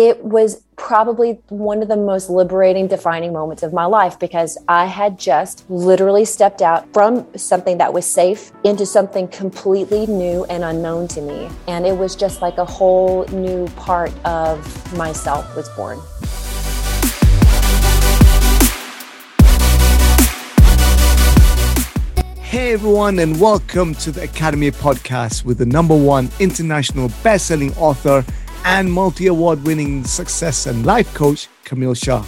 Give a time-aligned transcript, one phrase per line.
[0.00, 4.86] it was probably one of the most liberating, defining moments of my life because I
[4.86, 10.62] had just literally stepped out from something that was safe into something completely new and
[10.62, 11.50] unknown to me.
[11.66, 15.98] And it was just like a whole new part of myself was born.
[22.38, 28.24] Hey everyone, and welcome to the Academy Podcast with the number one international best-selling author
[28.68, 32.22] and multi award winning success and life coach, Kamil Shah.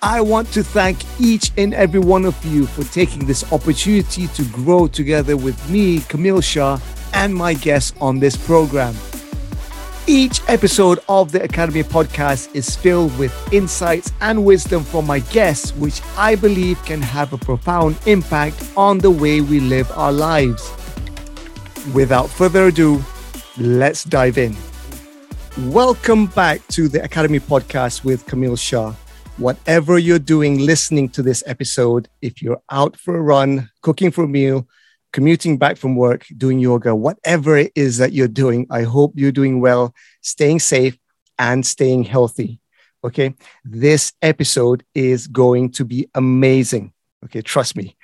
[0.00, 4.44] I want to thank each and every one of you for taking this opportunity to
[4.46, 6.80] grow together with me, Kamil Shah,
[7.12, 8.94] and my guests on this program.
[10.06, 15.72] Each episode of the Academy podcast is filled with insights and wisdom from my guests,
[15.76, 20.72] which I believe can have a profound impact on the way we live our lives.
[21.92, 23.04] Without further ado,
[23.58, 24.56] let's dive in.
[25.58, 28.94] Welcome back to the Academy podcast with Kamil Shah.
[29.36, 34.24] Whatever you're doing listening to this episode, if you're out for a run, cooking for
[34.24, 34.66] a meal,
[35.12, 39.30] commuting back from work, doing yoga, whatever it is that you're doing, I hope you're
[39.30, 40.96] doing well, staying safe,
[41.38, 42.58] and staying healthy.
[43.04, 43.34] Okay.
[43.62, 46.94] This episode is going to be amazing.
[47.26, 47.42] Okay.
[47.42, 47.98] Trust me.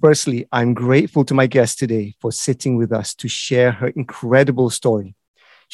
[0.00, 4.70] Firstly, I'm grateful to my guest today for sitting with us to share her incredible
[4.70, 5.16] story.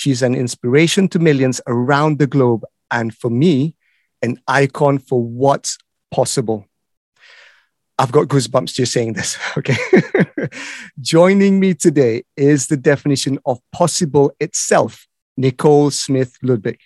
[0.00, 2.64] She's an inspiration to millions around the globe.
[2.90, 3.74] And for me,
[4.22, 5.76] an icon for what's
[6.10, 6.64] possible.
[7.98, 9.36] I've got goosebumps just saying this.
[9.58, 9.76] Okay.
[11.02, 16.78] Joining me today is the definition of possible itself, Nicole Smith Ludvik.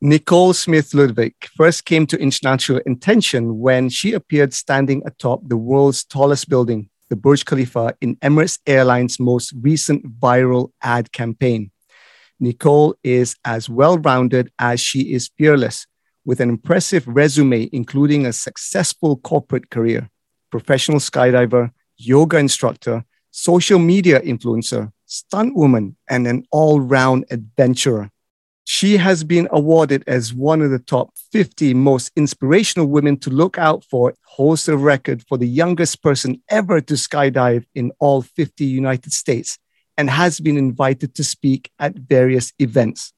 [0.00, 6.04] Nicole Smith Ludvik first came to international attention when she appeared standing atop the world's
[6.04, 11.70] tallest building, the Burj Khalifa, in Emirates Airlines' most recent viral ad campaign.
[12.40, 15.86] Nicole is as well rounded as she is fearless,
[16.24, 20.08] with an impressive resume, including a successful corporate career,
[20.50, 28.10] professional skydiver, yoga instructor, social media influencer, stunt woman, and an all round adventurer.
[28.64, 33.56] She has been awarded as one of the top 50 most inspirational women to look
[33.56, 38.64] out for, holds the record for the youngest person ever to skydive in all 50
[38.66, 39.58] United States,
[39.98, 43.12] and has been invited to speak at various events.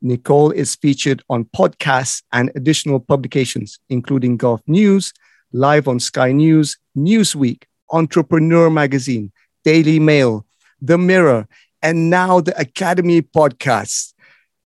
[0.00, 5.12] Nicole is featured on podcasts and additional publications, including Gulf News,
[5.52, 9.32] live on Sky News, Newsweek, Entrepreneur Magazine,
[9.64, 10.46] Daily Mail,
[10.80, 11.48] The Mirror,
[11.82, 14.12] and now the Academy podcast.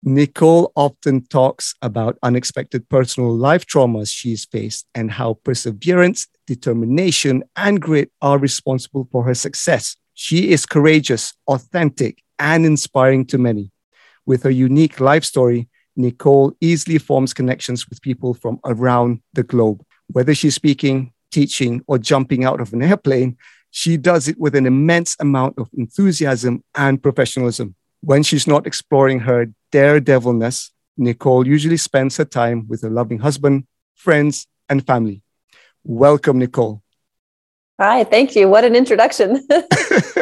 [0.05, 7.83] Nicole often talks about unexpected personal life traumas she's faced and how perseverance, determination, and
[7.83, 9.97] grit are responsible for her success.
[10.21, 13.71] She is courageous, authentic, and inspiring to many.
[14.27, 19.81] With her unique life story, Nicole easily forms connections with people from around the globe.
[20.09, 23.37] Whether she's speaking, teaching, or jumping out of an airplane,
[23.71, 27.77] she does it with an immense amount of enthusiasm and professionalism.
[28.01, 33.69] When she's not exploring her daredevilness, Nicole usually spends her time with her loving husband,
[33.95, 35.23] friends, and family.
[35.85, 36.83] Welcome, Nicole.
[37.81, 38.49] Hi, thank you.
[38.49, 39.47] What an introduction.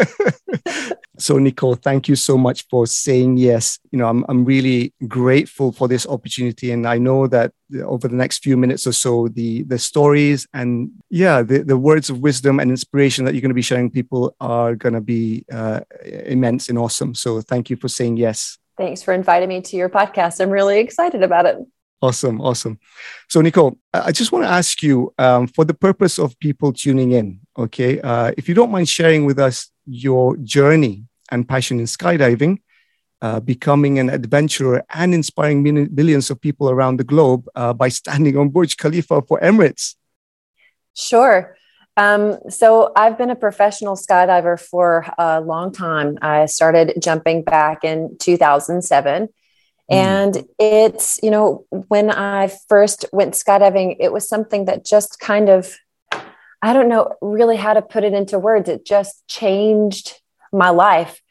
[1.18, 3.78] so, Nicole, thank you so much for saying yes.
[3.90, 6.70] You know, I'm, I'm really grateful for this opportunity.
[6.70, 7.52] And I know that
[7.82, 12.10] over the next few minutes or so, the, the stories and, yeah, the, the words
[12.10, 15.46] of wisdom and inspiration that you're going to be sharing people are going to be
[15.50, 17.14] uh, immense and awesome.
[17.14, 18.58] So, thank you for saying yes.
[18.76, 20.40] Thanks for inviting me to your podcast.
[20.40, 21.56] I'm really excited about it.
[22.02, 22.78] Awesome, awesome.
[23.30, 27.12] So, Nicole, I just want to ask you, um, for the purpose of people tuning
[27.12, 31.86] in, okay, uh, if you don't mind sharing with us your journey and passion in
[31.86, 32.58] skydiving,
[33.22, 35.62] uh, becoming an adventurer, and inspiring
[35.94, 39.94] millions of people around the globe uh, by standing on Burj Khalifa for Emirates.
[40.94, 41.56] Sure.
[41.96, 46.18] Um, so I've been a professional skydiver for a long time.
[46.20, 49.28] I started jumping back in 2007
[49.90, 49.96] Mm.
[49.96, 55.48] And it's, you know, when I first went skydiving, it was something that just kind
[55.48, 55.76] of,
[56.66, 58.68] I don't know really how to put it into words.
[58.68, 60.20] It just changed
[60.52, 61.22] my life.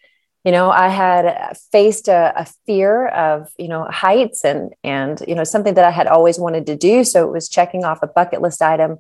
[0.46, 5.36] You know, I had faced a, a fear of, you know, heights and, and, you
[5.36, 7.04] know, something that I had always wanted to do.
[7.04, 9.00] So it was checking off a bucket list item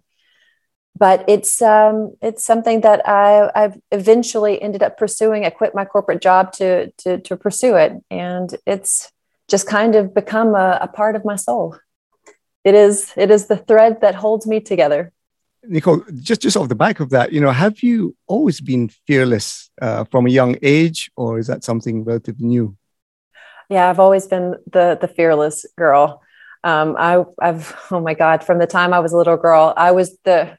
[0.97, 5.43] but it's um, it's something that I, I've eventually ended up pursuing.
[5.43, 9.11] I quit my corporate job to to to pursue it, and it's
[9.49, 11.77] just kind of become a, a part of my soul.
[12.63, 15.11] It is it is the thread that holds me together.
[15.67, 19.69] Nicole, just just off the back of that, you know, have you always been fearless
[19.81, 22.77] uh, from a young age, or is that something relatively new?
[23.69, 26.21] Yeah, I've always been the the fearless girl.
[26.63, 29.91] Um, I, I've oh my god, from the time I was a little girl, I
[29.91, 30.57] was the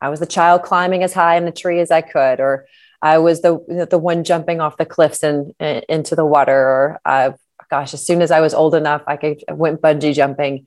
[0.00, 2.66] I was the child climbing as high in the tree as I could, or
[3.02, 7.32] I was the the one jumping off the cliffs and, into the water, or uh,
[7.70, 10.66] gosh, as soon as I was old enough, I could I went bungee jumping.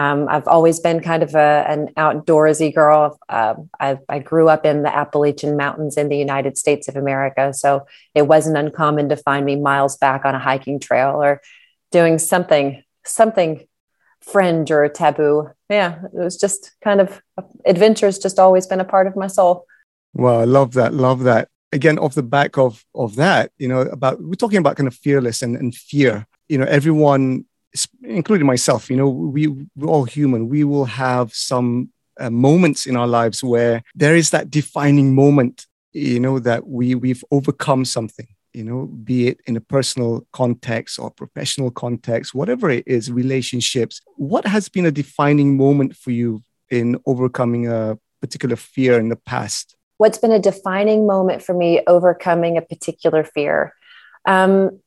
[0.00, 3.18] Um, I've always been kind of a, an outdoorsy girl.
[3.28, 7.52] Uh, I, I, grew up in the Appalachian Mountains in the United States of America,
[7.52, 11.42] so it wasn't uncommon to find me miles back on a hiking trail or
[11.92, 13.66] doing something something
[14.22, 15.50] fringe or taboo.
[15.68, 17.20] Yeah, it was just kind of
[17.66, 19.66] adventure's just always been a part of my soul.
[20.14, 20.94] Well, I love that.
[20.94, 21.48] Love that.
[21.72, 24.94] Again, off the back of of that, you know, about we're talking about kind of
[24.94, 26.26] fearless and, and fear.
[26.48, 27.44] You know, everyone,
[28.02, 29.46] including myself, you know, we
[29.76, 30.48] we're all human.
[30.48, 35.66] We will have some uh, moments in our lives where there is that defining moment,
[35.92, 40.98] you know, that we we've overcome something you know, be it in a personal context
[40.98, 44.00] or professional context, whatever it is, relationships.
[44.16, 49.16] What has been a defining moment for you in overcoming a particular fear in the
[49.16, 49.76] past?
[49.98, 53.74] What's been a defining moment for me overcoming a particular fear?
[54.26, 54.80] Um,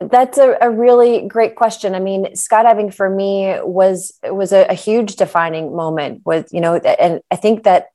[0.00, 1.94] that's a, a, really great question.
[1.94, 6.22] I mean, skydiving for me was was a, a huge defining moment.
[6.24, 7.88] Was you know, and I think that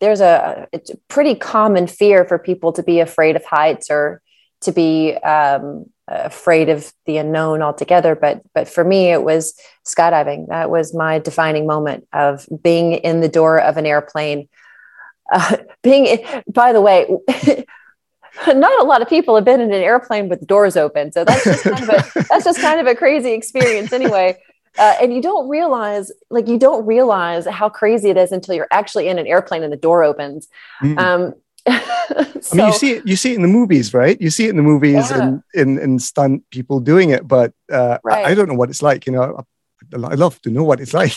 [0.00, 4.22] there's a a pretty common fear for people to be afraid of heights or
[4.60, 8.14] to be um, afraid of the unknown altogether.
[8.14, 10.48] But but for me, it was skydiving.
[10.48, 14.48] That was my defining moment of being in the door of an airplane.
[15.32, 17.08] Uh, being, by the way.
[18.54, 21.44] not a lot of people have been in an airplane with doors open, so that's
[21.44, 24.38] just kind of a that's just kind of a crazy experience anyway
[24.78, 28.68] uh, and you don't realize like you don't realize how crazy it is until you're
[28.70, 30.48] actually in an airplane and the door opens
[30.82, 30.98] mm.
[30.98, 31.34] um,
[32.40, 33.06] so, I mean, you see it.
[33.06, 34.18] You see it in the movies, right?
[34.18, 35.22] You see it in the movies yeah.
[35.22, 38.24] and in and stunt people doing it, but uh, right.
[38.24, 39.04] I, I, don't know what it's like.
[39.04, 39.44] You know,
[39.92, 41.12] I, I love to know what it's like.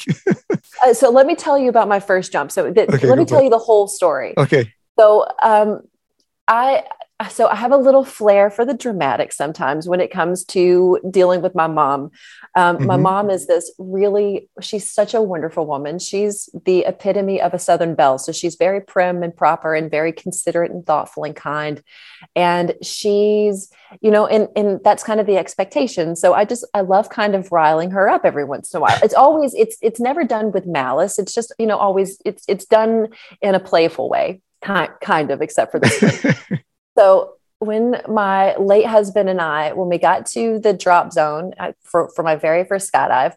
[0.83, 2.51] uh, so let me tell you about my first jump.
[2.51, 3.45] So th- okay, let me tell it.
[3.45, 4.33] you the whole story.
[4.37, 4.73] Okay.
[4.99, 5.83] So um,
[6.49, 6.83] I
[7.27, 11.41] so I have a little flair for the dramatic sometimes when it comes to dealing
[11.41, 12.11] with my mom.
[12.55, 12.85] Um, mm-hmm.
[12.85, 15.99] My mom is this really, she's such a wonderful woman.
[15.99, 18.17] She's the epitome of a Southern belle.
[18.17, 21.83] So she's very prim and proper and very considerate and thoughtful and kind.
[22.35, 23.69] And she's,
[23.99, 26.15] you know, and, and that's kind of the expectation.
[26.15, 28.97] So I just, I love kind of riling her up every once in a while.
[29.03, 31.19] It's always, it's, it's never done with malice.
[31.19, 33.09] It's just, you know, always, it's, it's done
[33.41, 34.41] in a playful way.
[34.61, 36.25] Kind, kind of, except for this.
[36.97, 41.73] So when my late husband and I, when we got to the drop zone uh,
[41.83, 43.35] for, for my very first skydive,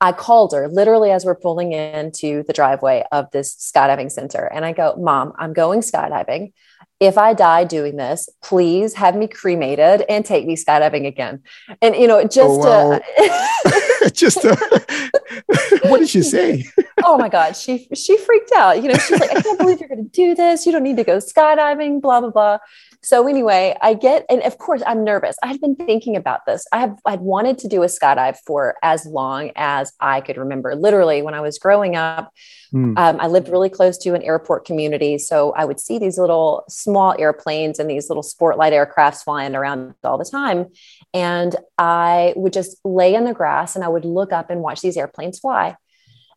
[0.00, 4.44] I called her literally as we're pulling into the driveway of this skydiving center.
[4.44, 6.52] And I go, Mom, I'm going skydiving.
[7.00, 11.42] If I die doing this, please have me cremated and take me skydiving again.
[11.80, 14.56] And, you know, just, oh, uh, just, uh,
[15.84, 16.64] what did she say?
[17.04, 17.56] oh my God.
[17.56, 18.82] She, she freaked out.
[18.82, 20.66] You know, she's like, I can't believe you're going to do this.
[20.66, 22.58] You don't need to go skydiving, blah, blah, blah.
[23.04, 25.36] So anyway, I get, and of course I'm nervous.
[25.42, 26.64] I had been thinking about this.
[26.72, 30.76] I have, I'd wanted to do a skydive for as long as I could remember.
[30.76, 32.32] Literally, when I was growing up,
[32.72, 32.96] mm.
[32.96, 35.18] um, I lived really close to an airport community.
[35.18, 39.56] So I would see these little small airplanes and these little sport light aircrafts flying
[39.56, 40.66] around all the time.
[41.12, 44.80] And I would just lay in the grass and I would look up and watch
[44.80, 45.76] these airplanes fly.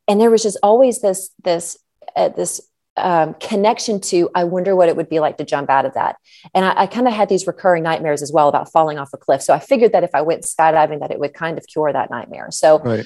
[0.07, 1.77] And there was just always this, this,
[2.15, 2.59] uh, this
[2.97, 6.17] um, connection to i wonder what it would be like to jump out of that.
[6.53, 9.17] And i, I kind of had these recurring nightmares as well about falling off a
[9.17, 9.41] cliff.
[9.41, 12.09] So i figured that if i went skydiving that it would kind of cure that
[12.09, 12.47] nightmare.
[12.51, 13.05] So right.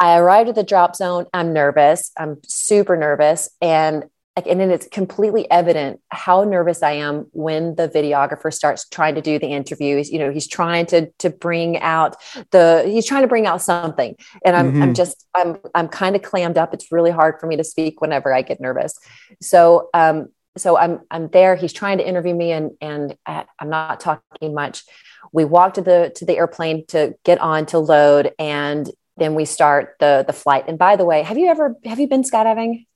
[0.00, 1.26] i arrived at the drop zone.
[1.32, 2.12] I'm nervous.
[2.16, 3.48] I'm super nervous.
[3.60, 4.04] And
[4.44, 9.22] and then it's completely evident how nervous I am when the videographer starts trying to
[9.22, 10.10] do the interviews.
[10.10, 12.16] You know, he's trying to to bring out
[12.50, 14.14] the he's trying to bring out something,
[14.44, 14.82] and I'm mm-hmm.
[14.82, 16.74] I'm just I'm I'm kind of clammed up.
[16.74, 18.98] It's really hard for me to speak whenever I get nervous.
[19.40, 21.56] So um so I'm I'm there.
[21.56, 24.84] He's trying to interview me, and and I'm not talking much.
[25.32, 29.44] We walk to the to the airplane to get on to load, and then we
[29.44, 30.64] start the the flight.
[30.68, 32.86] And by the way, have you ever have you been skydiving?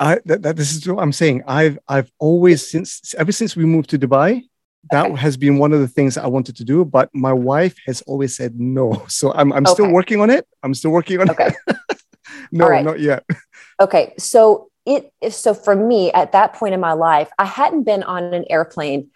[0.00, 1.44] I that, that, this is what I'm saying.
[1.46, 4.42] I've I've always since ever since we moved to Dubai,
[4.90, 5.20] that okay.
[5.20, 6.84] has been one of the things I wanted to do.
[6.84, 9.04] But my wife has always said no.
[9.08, 9.72] So I'm I'm okay.
[9.72, 10.46] still working on it.
[10.62, 11.52] I'm still working on okay.
[11.68, 11.76] it.
[12.52, 12.84] no, right.
[12.84, 13.24] not yet.
[13.80, 18.02] Okay, so it so for me at that point in my life, I hadn't been
[18.02, 19.10] on an airplane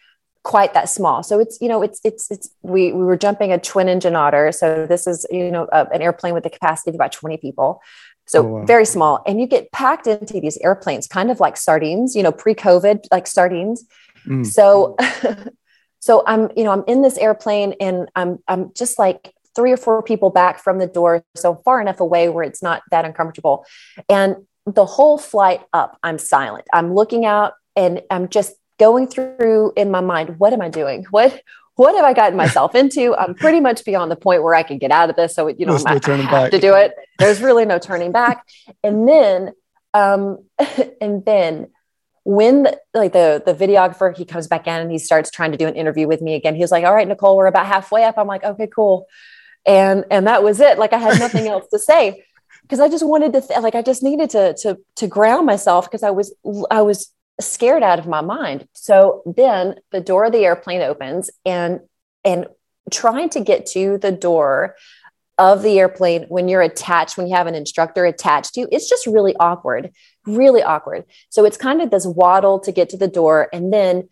[0.45, 1.23] quite that small.
[1.23, 4.51] So it's you know it's it's it's we we were jumping a twin engine otter.
[4.53, 7.83] So this is you know a, an airplane with the capacity of about 20 people.
[8.29, 8.65] So oh, wow.
[8.65, 9.23] very small.
[9.27, 13.07] And you get packed into these airplanes, kind of like sardines, you know, pre COVID,
[13.11, 13.85] like sardines.
[14.27, 14.47] Mm.
[14.47, 14.97] So
[16.01, 19.77] so I'm, you know, I'm in this airplane and I'm, I'm just like three or
[19.77, 23.65] four people back from the door, so far enough away where it's not that uncomfortable.
[24.09, 26.67] And the whole flight up, I'm silent.
[26.73, 31.07] I'm looking out and I'm just going through in my mind, what am I doing?
[31.11, 31.43] What
[31.79, 33.15] what have I gotten myself into?
[33.15, 35.35] I'm pretty much beyond the point where I can get out of this.
[35.37, 36.51] So, you know, no I have back.
[36.51, 36.93] to do it.
[37.21, 38.45] There's really no turning back.
[38.83, 39.53] And then,
[39.95, 40.45] um,
[41.01, 41.69] and then
[42.25, 45.57] when the, like the the videographer he comes back in and he starts trying to
[45.57, 48.05] do an interview with me again he was like all right nicole we're about halfway
[48.05, 49.07] up i'm like okay cool
[49.65, 52.23] and and that was it like i had nothing else to say
[52.61, 55.87] because i just wanted to th- like i just needed to to to ground myself
[55.87, 56.35] because i was
[56.71, 61.31] i was scared out of my mind so then the door of the airplane opens
[61.45, 61.81] and
[62.25, 62.47] and
[62.91, 64.75] trying to get to the door
[65.39, 68.89] of the airplane when you're attached, when you have an instructor attached to you, it's
[68.89, 69.93] just really awkward,
[70.27, 71.05] really awkward.
[71.31, 73.49] So it's kind of this waddle to get to the door.
[73.53, 74.09] And then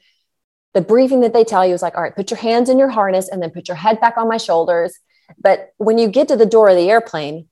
[0.72, 2.90] the briefing that they tell you is like, all right, put your hands in your
[2.90, 4.96] harness and then put your head back on my shoulders.
[5.38, 7.48] But when you get to the door of the airplane,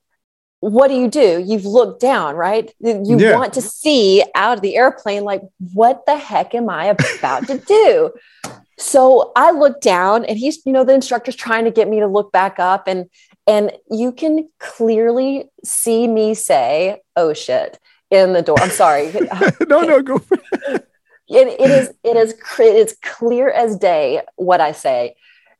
[0.65, 1.45] what do you do?
[1.47, 2.73] You've looked down, right?
[2.81, 3.37] You yeah.
[3.37, 5.43] want to see out of the airplane, like,
[5.75, 8.13] what the heck am I about to do?
[8.77, 12.09] So I look down and he's, you know, the instructor's trying to get me to
[12.09, 12.89] look back up.
[12.89, 13.09] And
[13.47, 17.79] and you can clearly see me say, oh shit,
[18.11, 18.57] in the door.
[18.61, 19.13] I'm sorry.
[19.69, 20.21] no, no, go.
[20.67, 20.89] it,
[21.29, 25.15] it is, it is, it is clear as day what I say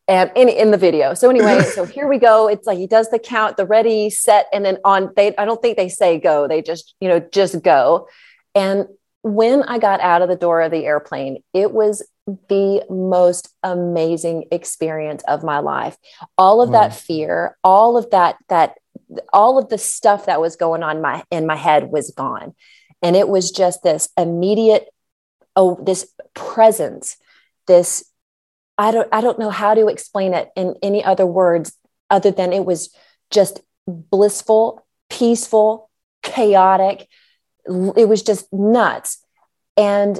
[0.07, 1.15] and in, in the video.
[1.15, 2.49] So anyway, so here we go.
[2.49, 5.61] It's like he does the count, the ready, set, and then on they I don't
[5.63, 6.47] think they say go.
[6.47, 8.09] They just, you know, just go.
[8.55, 8.87] And
[9.23, 14.45] when I got out of the door of the airplane, it was the most amazing
[14.51, 15.97] experience of my life.
[16.39, 18.79] All of that fear, all of that that
[19.33, 22.55] all of the stuff that was going on my in my head was gone.
[23.03, 24.89] And it was just this immediate
[25.57, 27.17] oh this presence,
[27.67, 28.05] this
[28.77, 31.77] I don't I don't know how to explain it in any other words
[32.11, 32.95] other than it was
[33.31, 35.91] just blissful, peaceful,
[36.23, 37.09] chaotic,
[37.67, 39.25] it was just nuts.
[39.77, 40.19] And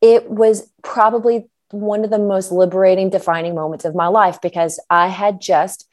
[0.00, 5.08] it was probably one of the most liberating, defining moments of my life because I
[5.08, 5.88] had just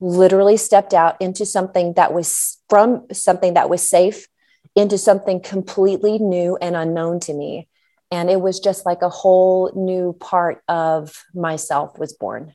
[0.00, 4.26] literally stepped out into something that was from something that was safe
[4.74, 7.66] into something completely new and unknown to me.
[8.10, 12.54] And it was just like a whole new part of myself was born.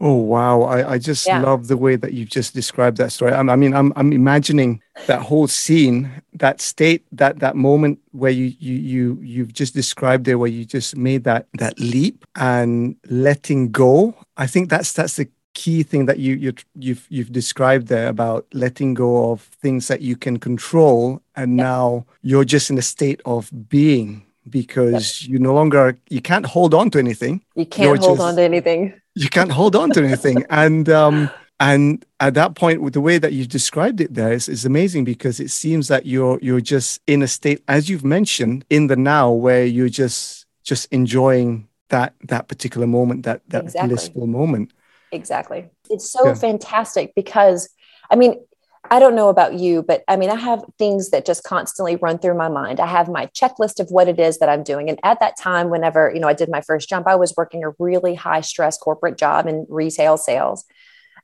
[0.00, 0.62] Oh wow!
[0.62, 1.40] I, I just yeah.
[1.40, 3.30] love the way that you've just described that story.
[3.30, 8.32] I, I mean, I'm I'm imagining that whole scene, that state, that that moment where
[8.32, 12.96] you you you you've just described there, where you just made that that leap and
[13.08, 14.16] letting go.
[14.36, 18.46] I think that's that's the key thing that you you you've you've described there about
[18.52, 21.64] letting go of things that you can control, and yeah.
[21.64, 26.74] now you're just in a state of being because you no longer you can't hold
[26.74, 27.42] on to anything.
[27.54, 30.44] You can't you're hold just, on to anything you can't hold on to anything.
[30.50, 31.30] and um,
[31.60, 35.04] and at that point, with the way that you described it, there is, is amazing
[35.04, 38.96] because it seems that you're you're just in a state, as you've mentioned, in the
[38.96, 43.88] now, where you're just just enjoying that that particular moment, that that exactly.
[43.88, 44.72] blissful moment.
[45.12, 45.68] Exactly.
[45.90, 46.34] It's so yeah.
[46.34, 47.68] fantastic because
[48.10, 48.44] I mean,
[48.90, 52.18] I don't know about you, but I mean, I have things that just constantly run
[52.18, 52.80] through my mind.
[52.80, 54.90] I have my checklist of what it is that I'm doing.
[54.90, 57.62] And at that time, whenever, you know, I did my first jump, I was working
[57.62, 60.64] a really high stress corporate job in retail sales.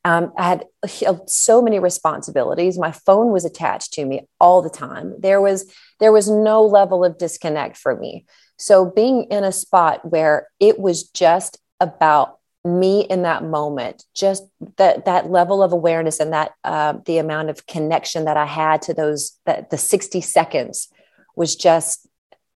[0.05, 0.65] Um, I had
[1.27, 2.79] so many responsibilities.
[2.79, 5.15] My phone was attached to me all the time.
[5.19, 8.25] There was there was no level of disconnect for me.
[8.57, 12.38] So being in a spot where it was just about
[12.69, 14.45] me in that moment just
[14.77, 18.83] that that level of awareness and that uh, the amount of connection that i had
[18.83, 20.89] to those that the 60 seconds
[21.35, 22.09] was just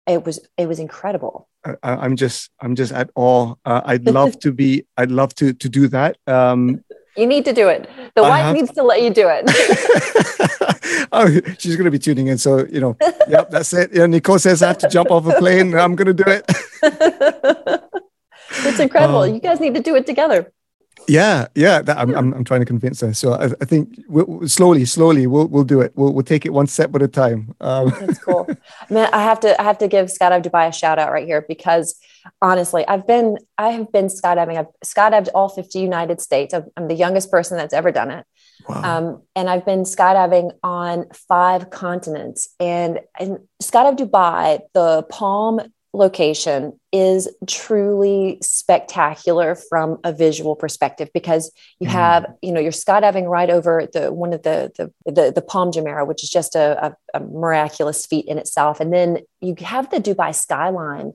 [0.10, 1.48] it was it was incredible.
[1.84, 3.56] I, am just i'm just at awe.
[3.66, 6.18] Uh, i'd love to be i'd love to to do that.
[6.28, 6.84] Um
[7.18, 7.90] you need to do it.
[8.16, 8.56] The I wife have...
[8.56, 9.46] needs to let you do it.
[11.12, 12.96] Oh she's going to be tuning in so you know.
[13.28, 13.92] Yep that's it.
[13.94, 15.74] Yeah nicole says i have to jump off a plane.
[15.76, 16.46] I'm going to do it
[18.70, 19.22] it's incredible.
[19.22, 20.52] Um, you guys need to do it together.
[21.08, 21.82] Yeah, yeah.
[21.82, 23.14] That, I'm, I'm, I'm trying to convince her.
[23.14, 25.94] So I, I think we'll, slowly, slowly, we'll we'll do it.
[25.96, 27.56] We'll we'll take it one step at a time.
[27.62, 27.90] Um.
[28.00, 28.48] That's cool.
[28.90, 31.46] Man, I have to I have to give Skydive Dubai a shout out right here
[31.48, 32.00] because
[32.42, 34.58] honestly, I've been I have been skydiving.
[34.58, 36.54] I've skydived all 50 United States.
[36.54, 38.26] I'm the youngest person that's ever done it.
[38.68, 38.82] Wow.
[38.84, 42.50] Um, and I've been skydiving on five continents.
[42.60, 45.62] And in Skydive Dubai, the Palm
[45.94, 51.92] location is truly spectacular from a visual perspective because you mm.
[51.92, 55.72] have you know you're skydiving right over the one of the the the, the Palm
[55.72, 59.90] Jumeirah which is just a, a, a miraculous feat in itself and then you have
[59.90, 61.14] the Dubai skyline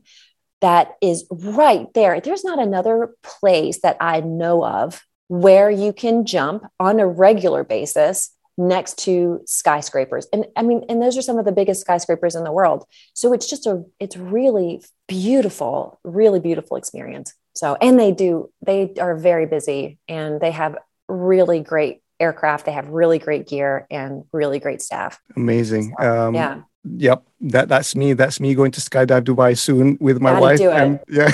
[0.65, 2.21] that is right there.
[2.21, 7.65] There's not another place that I know of where you can jump on a regular
[7.65, 10.27] basis next to skyscrapers.
[10.33, 12.85] And I mean, and those are some of the biggest skyscrapers in the world.
[13.13, 17.35] So it's just a, it's really beautiful, really beautiful experience.
[17.55, 20.77] So, and they do, they are very busy and they have
[21.09, 22.67] really great aircraft.
[22.67, 25.21] They have really great gear and really great staff.
[25.37, 25.95] Amazing.
[26.01, 26.63] So, um, yeah.
[26.87, 28.13] Yep, that that's me.
[28.13, 30.61] That's me going to skydive Dubai soon with my Gotta wife.
[30.61, 31.31] And yeah,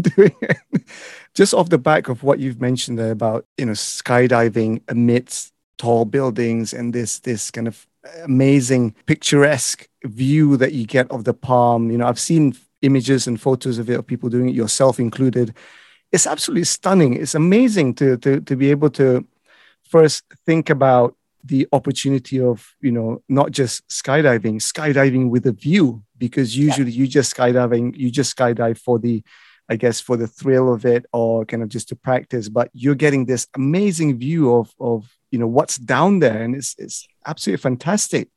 [0.00, 0.56] doing it.
[1.34, 6.04] Just off the back of what you've mentioned there about you know skydiving amidst tall
[6.04, 7.86] buildings and this this kind of
[8.24, 11.90] amazing picturesque view that you get of the palm.
[11.90, 15.54] You know, I've seen images and photos of it of people doing it, yourself included.
[16.12, 17.14] It's absolutely stunning.
[17.14, 19.26] It's amazing to to to be able to
[19.84, 26.02] first think about the opportunity of you know not just skydiving skydiving with a view
[26.18, 27.00] because usually yeah.
[27.00, 29.22] you just skydiving you just skydive for the
[29.68, 32.94] i guess for the thrill of it or kind of just to practice but you're
[32.94, 37.60] getting this amazing view of of you know what's down there and it's it's absolutely
[37.60, 38.30] fantastic.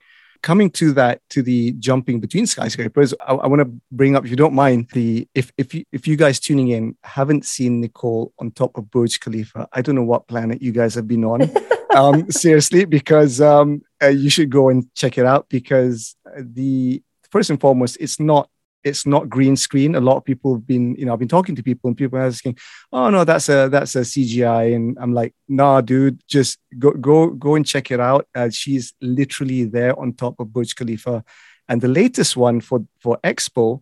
[0.44, 4.32] Coming to that to the jumping between skyscrapers i, I want to bring up if
[4.32, 8.34] you don't mind the if if you if you guys tuning in haven't seen nicole
[8.40, 11.42] on top of burj khalifa i don't know what planet you guys have been on
[11.96, 17.50] um, seriously, because um, uh, you should go and check it out because the first
[17.50, 18.50] and foremost, it's not
[18.84, 19.96] it's not green screen.
[19.96, 22.18] A lot of people have been, you know, I've been talking to people and people
[22.18, 22.58] are asking,
[22.92, 27.30] "Oh no, that's a that's a CGI," and I'm like, "Nah, dude, just go go
[27.30, 31.24] go and check it out." Uh, she's literally there on top of Burj Khalifa,
[31.68, 33.82] and the latest one for for Expo,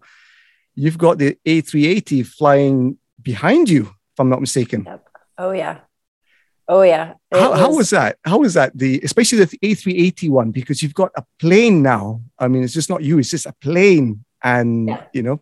[0.75, 4.83] you've got the A380 flying behind you, if I'm not mistaken.
[4.85, 5.05] Yep.
[5.37, 5.79] Oh yeah,
[6.69, 7.15] Oh yeah.
[7.31, 8.17] How, was, how was that?
[8.23, 8.77] How was that?
[8.77, 12.21] The especially the A380 one because you've got a plane now.
[12.37, 15.03] I mean, it's just not you; it's just a plane, and yeah.
[15.13, 15.41] you know,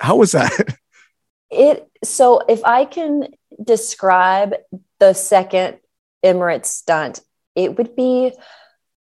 [0.00, 0.78] how was that?
[1.50, 3.28] It so if I can
[3.62, 4.54] describe
[4.98, 5.78] the second
[6.24, 7.20] Emirates stunt,
[7.54, 8.32] it would be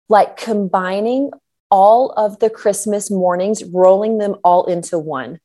[0.10, 1.32] like combining
[1.70, 5.40] all of the Christmas mornings, rolling them all into one,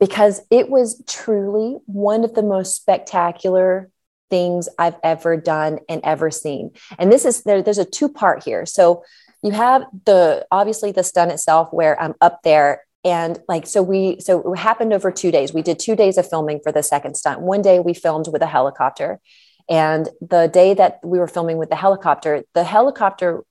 [0.00, 3.90] because it was truly one of the most spectacular
[4.28, 6.72] things I've ever done and ever seen.
[6.98, 8.66] And this is there, there's a two part here.
[8.66, 9.04] So
[9.42, 14.20] you have the obviously the stunt itself where I'm up there and like so we
[14.20, 17.14] so it happened over two days we did two days of filming for the second
[17.16, 19.20] stunt one day we filmed with a helicopter
[19.68, 23.42] and the day that we were filming with the helicopter the helicopter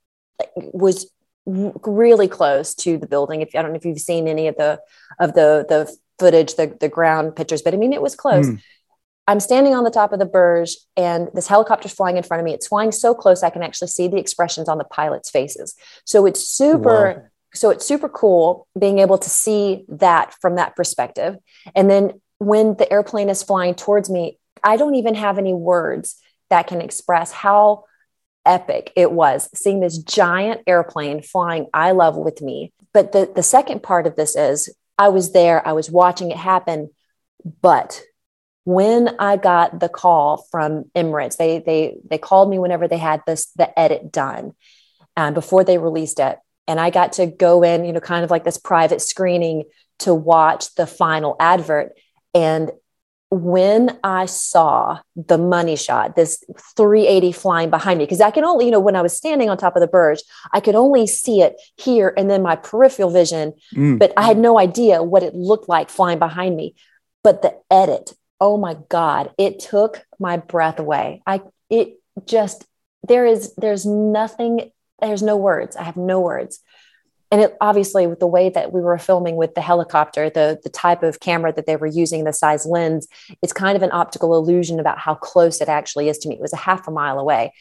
[0.56, 1.12] was
[1.46, 4.80] really close to the building if i don't know if you've seen any of the
[5.20, 8.62] of the the footage the, the ground pictures but i mean it was close mm.
[9.28, 12.46] I'm standing on the top of the Burj and this helicopter's flying in front of
[12.46, 12.54] me.
[12.56, 15.76] It's flying so close I can actually see the expressions on the pilots' faces.
[16.04, 17.30] So it's super wow.
[17.54, 21.38] So it's super cool being able to see that from that perspective.
[21.76, 26.22] And then when the airplane is flying towards me, I don't even have any words
[26.50, 27.86] that can express how
[28.46, 32.74] epic it was seeing this giant airplane flying I love with me.
[32.94, 36.38] But the, the second part of this is I was there, I was watching it
[36.38, 36.90] happen,
[37.62, 38.02] but
[38.64, 43.22] when I got the call from Emirates, they they they called me whenever they had
[43.26, 44.54] this the edit done,
[45.16, 46.38] um, before they released it,
[46.70, 49.64] and I got to go in, you know, kind of like this private screening
[50.00, 51.94] to watch the final advert.
[52.34, 52.72] And
[53.32, 56.44] when I saw the money shot, this
[56.78, 59.58] 380 flying behind me, because I can only, you know, when I was standing on
[59.58, 60.20] top of the Burj,
[60.54, 63.98] I could only see it here and then my peripheral vision, mm.
[63.98, 66.76] but I had no idea what it looked like flying behind me.
[67.24, 72.66] But the edit oh my god it took my breath away i it just
[73.08, 75.76] there is there's nothing there's no words.
[75.76, 76.60] I have no words.
[77.32, 80.70] And it obviously with the way that we were filming with the helicopter the the
[80.70, 83.08] type of camera that they were using the size lens
[83.44, 86.36] it's kind of an optical illusion about how close it actually is to me.
[86.36, 87.54] It was a half a mile away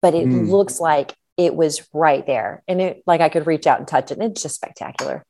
[0.00, 0.48] but it mm.
[0.48, 2.62] looks like it was right there.
[2.68, 5.24] And it like i could reach out and touch it and it's just spectacular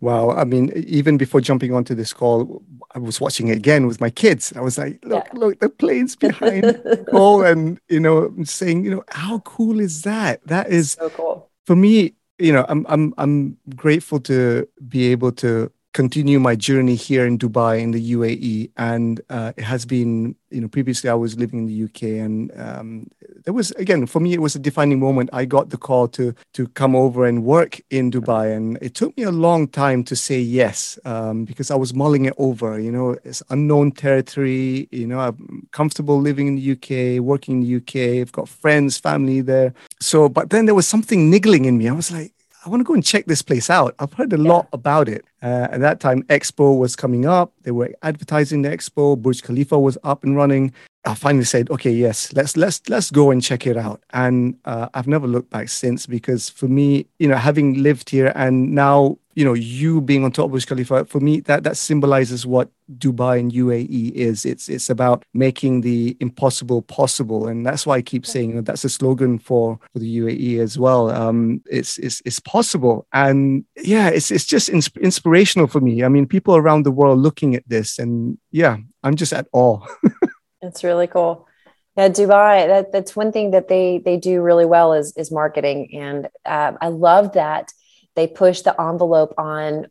[0.00, 0.30] Wow.
[0.30, 2.62] I mean, even before jumping onto this call,
[2.94, 4.52] I was watching it again with my kids.
[4.54, 5.38] I was like, look, yeah.
[5.38, 6.80] look, the plane's behind
[7.10, 7.44] Cole.
[7.44, 10.46] And, you know, I'm saying, you know, how cool is that?
[10.46, 11.50] That is so cool.
[11.66, 16.94] For me, you know, I'm I'm I'm grateful to be able to continue my journey
[16.94, 21.14] here in Dubai in the UAE, and uh, it has been you know previously I
[21.14, 23.10] was living in the UK, and um,
[23.48, 25.30] there was again for me it was a defining moment.
[25.32, 29.16] I got the call to to come over and work in Dubai, and it took
[29.16, 32.78] me a long time to say yes um, because I was mulling it over.
[32.78, 34.86] You know, it's unknown territory.
[34.90, 38.20] You know, I'm comfortable living in the UK, working in the UK.
[38.20, 39.72] I've got friends, family there.
[39.98, 41.88] So, but then there was something niggling in me.
[41.88, 42.34] I was like
[42.66, 43.94] I want to go and check this place out.
[43.98, 44.52] I've heard a yeah.
[44.52, 45.24] lot about it.
[45.42, 47.52] Uh, at that time, Expo was coming up.
[47.62, 49.16] They were advertising the Expo.
[49.16, 50.74] Burj Khalifa was up and running.
[51.08, 54.02] I finally said, okay, yes, let's let's let's go and check it out.
[54.12, 58.30] And uh, I've never looked back since because for me, you know, having lived here
[58.34, 61.76] and now you know, you being on top of Burj Khalifa, for me, that that
[61.76, 64.44] symbolizes what Dubai and UAE is.
[64.44, 68.62] It's it's about making the impossible possible, and that's why I keep saying you know,
[68.62, 71.10] that's a slogan for, for the UAE as well.
[71.10, 76.02] Um, it's it's it's possible, and yeah, it's it's just ins- inspirational for me.
[76.02, 79.86] I mean, people around the world looking at this, and yeah, I'm just at awe.
[80.62, 81.46] it's really cool.
[81.96, 82.66] Yeah, Dubai.
[82.66, 86.72] That, that's one thing that they they do really well is is marketing, and uh,
[86.80, 87.72] I love that
[88.14, 89.86] they push the envelope on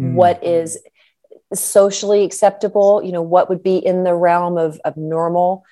[0.00, 0.12] mm.
[0.14, 0.78] what is
[1.54, 5.64] socially acceptable you know what would be in the realm of, of normal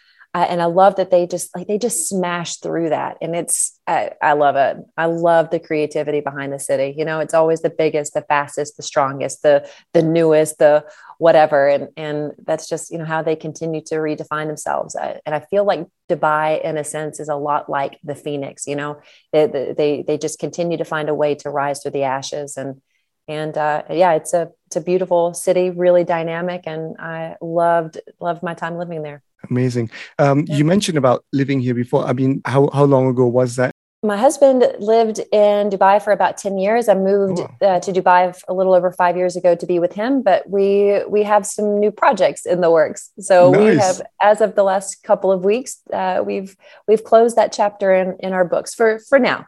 [0.45, 3.17] and i love that they just like they just smash through that.
[3.21, 4.77] And it's I, I love it.
[4.97, 6.95] I love the creativity behind the city.
[6.97, 10.85] You know it's always the biggest the fastest the strongest the the newest the
[11.19, 11.69] whatever.
[11.69, 14.97] And and that's just you know how they continue to redefine themselves.
[14.97, 18.67] I, and i feel like dubai in a sense is a lot like the phoenix
[18.67, 19.01] you know?
[19.33, 19.47] They
[19.77, 22.57] they they just continue to find a way to rise through the ashes.
[22.57, 22.81] And
[23.29, 26.63] and uh, yeah it's a it's a beautiful city really dynamic.
[26.67, 30.57] And i loved loved my time living there amazing um, yeah.
[30.57, 34.17] you mentioned about living here before i mean how, how long ago was that my
[34.17, 36.89] husband lived in Dubai for about 10 years.
[36.89, 37.67] I moved oh.
[37.67, 41.01] uh, to Dubai a little over five years ago to be with him, but we
[41.09, 43.11] we have some new projects in the works.
[43.19, 43.61] So nice.
[43.61, 46.57] we have, as of the last couple of weeks, uh, we've
[46.87, 49.47] we've closed that chapter in in our books for for now,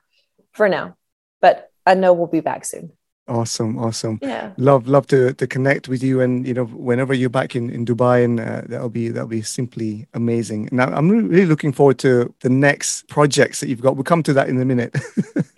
[0.52, 0.96] for now.
[1.40, 2.92] But I know we'll be back soon.
[3.28, 4.18] Awesome, awesome.
[4.22, 7.68] Yeah, love love to to connect with you, and you know, whenever you're back in
[7.68, 10.70] in Dubai, and uh, that'll be that'll be simply amazing.
[10.72, 13.96] Now, I'm really looking forward to the next projects that you've got.
[13.96, 14.96] We'll come to that in a minute.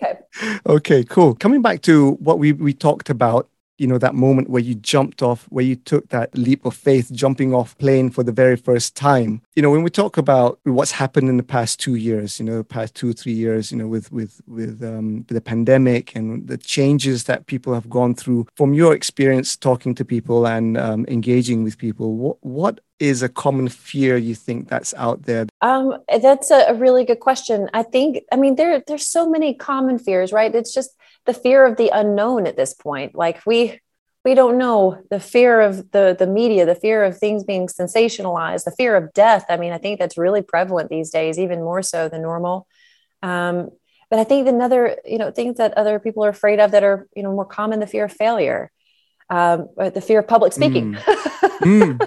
[0.03, 0.19] Okay.
[0.67, 1.35] okay, cool.
[1.37, 3.49] Coming back to what we we talked about
[3.81, 7.11] you know that moment where you jumped off where you took that leap of faith
[7.13, 10.93] jumping off plane for the very first time you know when we talk about what's
[10.93, 14.13] happened in the past two years you know past two three years you know with
[14.13, 18.95] with with um, the pandemic and the changes that people have gone through from your
[18.95, 24.17] experience talking to people and um, engaging with people what what is a common fear
[24.19, 25.47] you think that's out there?
[25.63, 27.69] Um, that's a, really good question.
[27.73, 30.55] I think, I mean, there there's so many common fears, right?
[30.55, 30.91] It's just
[31.27, 33.15] the fear of the unknown at this point.
[33.15, 33.81] Like we
[34.25, 38.65] we don't know the fear of the the media the fear of things being sensationalized
[38.65, 39.47] the fear of death.
[39.49, 42.67] I mean i think that's really prevalent these days even more so than normal.
[43.23, 43.71] Um,
[44.11, 47.09] but i think another you know things that other people are afraid of that are
[47.15, 48.71] you know more common the fear of failure
[49.31, 50.95] um, the fear of public speaking.
[50.95, 51.99] Mm.
[51.99, 52.01] mm.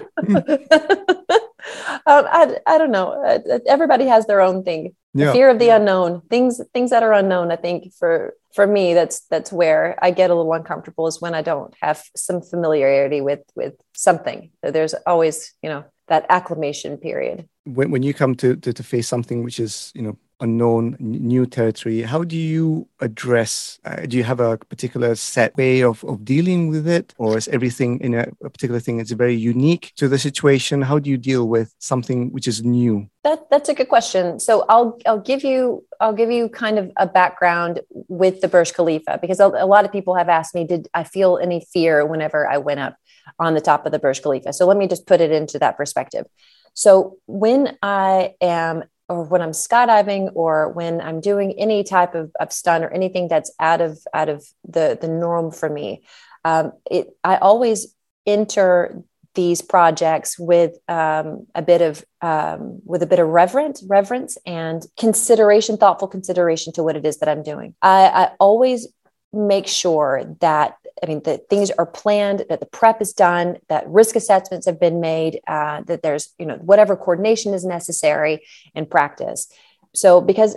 [2.06, 3.12] um, I, I don't know.
[3.24, 5.32] Uh, everybody has their own thing yeah.
[5.32, 6.22] fear of the unknown.
[6.28, 10.30] Things things that are unknown i think for for me that's that's where i get
[10.30, 14.50] a little uncomfortable is when i don't have some familiarity with with something.
[14.62, 17.48] There's always you know that acclimation period.
[17.64, 21.46] When, when you come to, to to face something which is you know unknown new
[21.46, 26.24] territory how do you address uh, do you have a particular set way of, of
[26.24, 27.14] dealing with it?
[27.18, 30.82] Or is everything in a, a, particular thing is very unique to the situation?
[30.82, 33.08] How do you deal with something which is new?
[33.22, 34.40] That, that's a good question.
[34.40, 38.74] So i'll i'll give you i'll give you kind of a background with the burj
[38.74, 42.04] khalifa because a, a lot of people have asked me did i feel any fear
[42.04, 42.96] whenever i went up
[43.38, 44.52] on the top of the burj khalifa?
[44.52, 46.26] So let me just put it into that perspective.
[46.74, 52.32] So when I am or when I'm skydiving or when I'm doing any type of,
[52.40, 56.02] of stunt or anything that's out of out of the the norm for me,
[56.44, 57.94] um, it I always
[58.26, 59.02] enter
[59.34, 64.86] these projects with um, a bit of um, with a bit of reverent reverence and
[64.98, 67.74] consideration, thoughtful consideration to what it is that I'm doing.
[67.82, 68.88] I, I always
[69.32, 73.88] make sure that I mean, that things are planned, that the prep is done, that
[73.88, 78.86] risk assessments have been made, uh, that there's, you know, whatever coordination is necessary in
[78.86, 79.48] practice.
[79.94, 80.56] So, because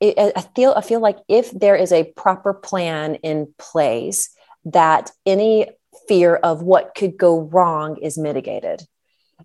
[0.00, 4.30] it, I feel, I feel like if there is a proper plan in place,
[4.66, 5.70] that any
[6.08, 8.86] fear of what could go wrong is mitigated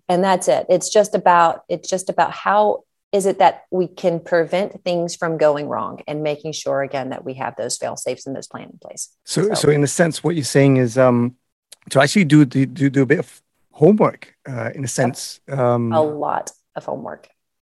[0.08, 2.84] and that's it it's just about it's just about how
[3.16, 7.24] is it that we can prevent things from going wrong and making sure again that
[7.24, 9.08] we have those fail safes and those plans in place?
[9.24, 11.36] So, so, so in a sense what you're saying is um
[11.90, 16.02] to actually do do, do a bit of homework uh, in a sense um a
[16.02, 17.28] lot of homework.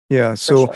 [0.10, 0.76] Yeah so sure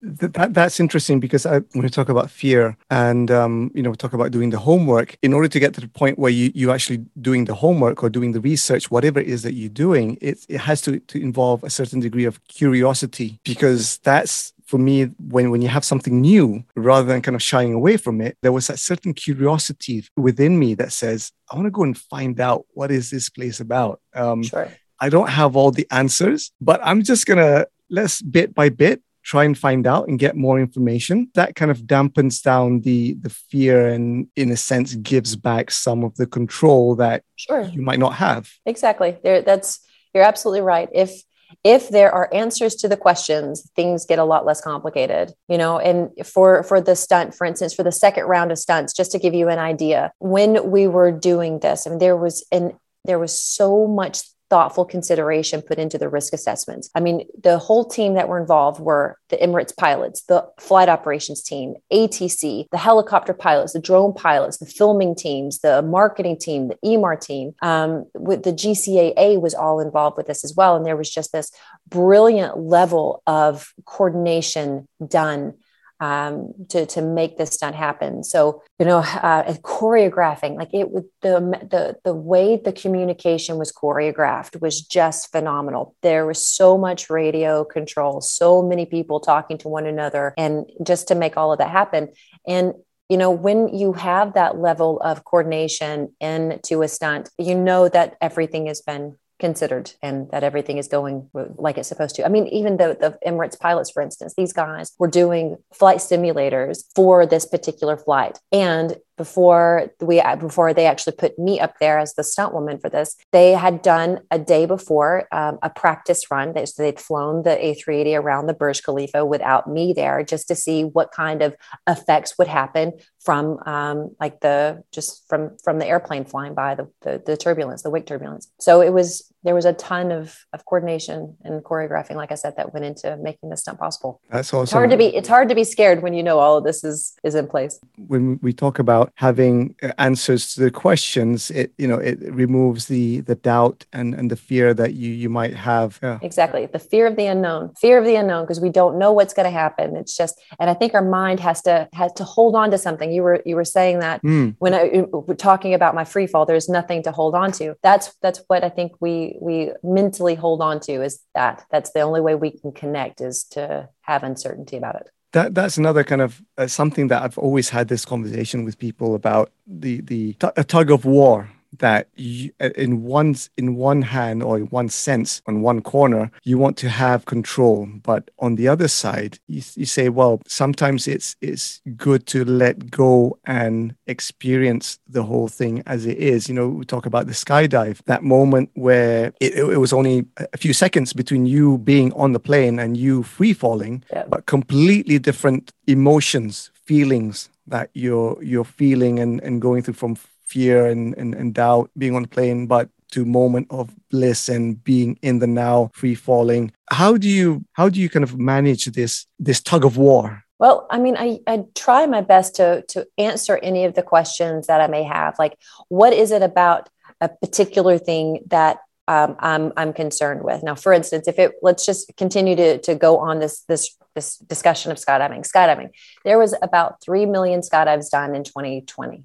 [0.00, 3.96] that, that's interesting because I, when we talk about fear and um, you know we
[3.96, 6.70] talk about doing the homework in order to get to the point where you you
[6.70, 10.44] actually doing the homework or doing the research whatever it is that you're doing it,
[10.48, 15.50] it has to, to involve a certain degree of curiosity because that's for me, when,
[15.50, 18.66] when you have something new, rather than kind of shying away from it, there was
[18.66, 22.90] that certain curiosity within me that says, I want to go and find out what
[22.90, 24.02] is this place about.
[24.14, 24.70] Um, sure.
[25.00, 29.00] I don't have all the answers, but I'm just going to let's bit by bit
[29.28, 31.30] try and find out and get more information.
[31.34, 36.02] That kind of dampens down the the fear and in a sense gives back some
[36.02, 37.64] of the control that sure.
[37.64, 38.50] you might not have.
[38.64, 39.18] Exactly.
[39.22, 39.80] There that's
[40.14, 40.88] you're absolutely right.
[40.94, 41.22] If
[41.62, 45.78] if there are answers to the questions things get a lot less complicated you know?
[45.78, 49.18] And for for the stunt for instance for the second round of stunts just to
[49.18, 53.18] give you an idea when we were doing this I mean there was an there
[53.18, 56.90] was so much thoughtful consideration put into the risk assessments.
[56.94, 61.42] I mean, the whole team that were involved were the Emirates pilots, the flight operations
[61.42, 66.78] team, ATC, the helicopter pilots, the drone pilots, the filming teams, the marketing team, the
[66.84, 67.54] Emaar team.
[67.62, 71.32] Um, with the GCAA was all involved with this as well, and there was just
[71.32, 71.50] this
[71.88, 75.54] brilliant level of coordination done
[76.00, 78.22] um, to to make this stunt happen.
[78.22, 83.72] So you know, uh, choreographing like it would the the the way the communication was
[83.72, 85.94] choreographed was just phenomenal.
[86.02, 91.08] There was so much radio control, so many people talking to one another, and just
[91.08, 92.08] to make all of that happen.
[92.46, 92.74] And
[93.08, 98.16] you know when you have that level of coordination into a stunt you know that
[98.20, 102.24] everything has been considered and that everything is going like it's supposed to.
[102.24, 106.84] I mean, even the, the Emirates pilots, for instance, these guys were doing flight simulators
[106.94, 108.38] for this particular flight.
[108.52, 112.88] And before we before they actually put me up there as the stunt woman for
[112.88, 116.52] this they had done a day before um, a practice run.
[116.54, 120.54] They, so they'd flown the a380 around the burj khalifa without me there just to
[120.54, 121.54] see what kind of
[121.86, 126.88] effects would happen from um, like the just from from the airplane flying by the,
[127.02, 128.48] the, the turbulence the wake turbulence.
[128.60, 132.54] So it was there was a ton of, of coordination and choreographing like i said
[132.56, 134.20] that went into making this stunt possible.
[134.30, 134.62] That's awesome.
[134.62, 136.84] it's hard to be it's hard to be scared when you know all of this
[136.84, 137.78] is is in place.
[138.06, 142.86] When we talk about having uh, answers to the questions it you know it removes
[142.86, 145.98] the the doubt and and the fear that you you might have.
[146.02, 146.18] Yeah.
[146.22, 146.66] exactly.
[146.66, 147.74] The fear of the unknown.
[147.80, 149.96] Fear of the unknown because we don't know what's going to happen.
[149.96, 153.12] It's just and i think our mind has to has to hold on to something.
[153.12, 154.54] You were you were saying that mm.
[154.58, 157.74] when i we're talking about my free fall there's nothing to hold on to.
[157.82, 162.00] That's that's what i think we we mentally hold on to is that that's the
[162.00, 165.10] only way we can connect is to have uncertainty about it.
[165.32, 169.14] That that's another kind of uh, something that I've always had this conversation with people
[169.14, 174.02] about the the t- a tug of war that you, uh, in one in one
[174.02, 178.54] hand or in one sense on one corner you want to have control but on
[178.54, 183.94] the other side you, you say well sometimes it's it's good to let go and
[184.06, 188.22] experience the whole thing as it is you know we talk about the skydive that
[188.22, 192.78] moment where it, it was only a few seconds between you being on the plane
[192.78, 194.24] and you free falling yeah.
[194.28, 200.16] but completely different emotions feelings that you're you're feeling and, and going through from
[200.48, 204.82] fear and, and, and doubt being on the plane, but to moment of bliss and
[204.84, 206.72] being in the now, free falling.
[206.90, 210.44] How do you how do you kind of manage this this tug of war?
[210.58, 214.66] Well, I mean, I, I try my best to to answer any of the questions
[214.66, 215.38] that I may have.
[215.38, 215.56] Like,
[215.88, 216.88] what is it about
[217.20, 220.62] a particular thing that um, I'm I'm concerned with?
[220.62, 224.36] Now, for instance, if it let's just continue to to go on this this this
[224.36, 225.46] discussion of skydiving.
[225.48, 225.90] Skydiving,
[226.24, 229.24] there was about three million skydives done in 2020.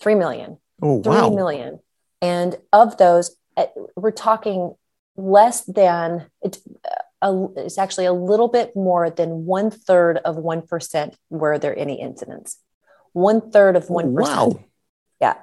[0.00, 0.58] Three million.
[0.82, 1.28] Oh, wow.
[1.28, 1.80] Three million.
[2.20, 4.74] And of those, uh, we're talking
[5.16, 6.60] less than it's,
[7.22, 12.00] a, it's actually a little bit more than one third of 1% were there any
[12.00, 12.58] incidents.
[13.12, 14.04] One third of 1%.
[14.06, 14.60] Wow.
[15.20, 15.34] Yeah.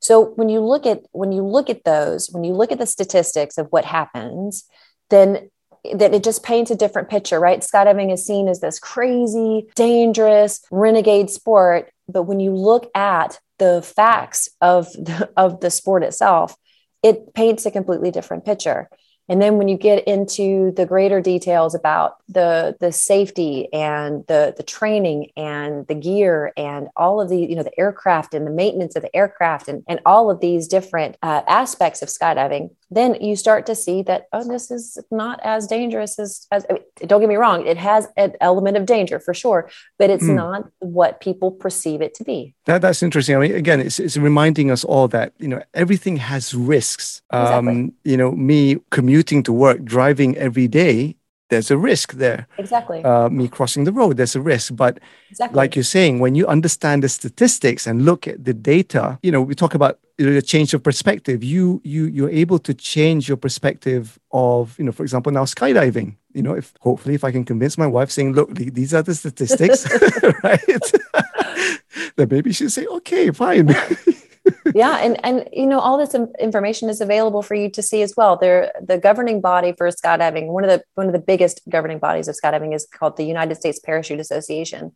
[0.00, 2.86] So when you look at when you look at those, when you look at the
[2.86, 4.64] statistics of what happens,
[5.10, 5.50] then
[5.94, 7.60] that it just paints a different picture, right?
[7.60, 11.90] Skydiving is seen as this crazy, dangerous, renegade sport.
[12.08, 16.56] But when you look at the facts of the, of the sport itself,
[17.04, 18.88] it paints a completely different picture.
[19.28, 24.54] And then when you get into the greater details about the the safety and the
[24.56, 28.50] the training and the gear and all of the you know the aircraft and the
[28.50, 33.14] maintenance of the aircraft and, and all of these different uh, aspects of skydiving, then
[33.20, 36.82] you start to see that oh this is not as dangerous as, as I mean,
[37.06, 40.34] don't get me wrong it has an element of danger for sure but it's mm.
[40.34, 44.16] not what people perceive it to be that, that's interesting i mean again it's, it's
[44.16, 47.72] reminding us all that you know everything has risks exactly.
[47.72, 51.16] um you know me commuting to work driving every day
[51.50, 52.46] there's a risk there.
[52.58, 53.04] Exactly.
[53.04, 54.74] Uh, me crossing the road, there's a risk.
[54.74, 54.98] But
[55.30, 55.56] exactly.
[55.56, 59.42] like you're saying, when you understand the statistics and look at the data, you know,
[59.42, 61.42] we talk about a change of perspective.
[61.42, 66.16] You you you're able to change your perspective of, you know, for example, now skydiving.
[66.32, 69.14] You know, if hopefully if I can convince my wife saying, look, these are the
[69.14, 69.86] statistics,
[70.44, 70.60] right?
[72.16, 73.74] then maybe she'll say, okay, fine.
[74.74, 78.14] Yeah and and you know all this information is available for you to see as
[78.16, 78.36] well.
[78.36, 82.28] There the governing body for skydiving one of the one of the biggest governing bodies
[82.28, 84.92] of skydiving is called the united states parachute association.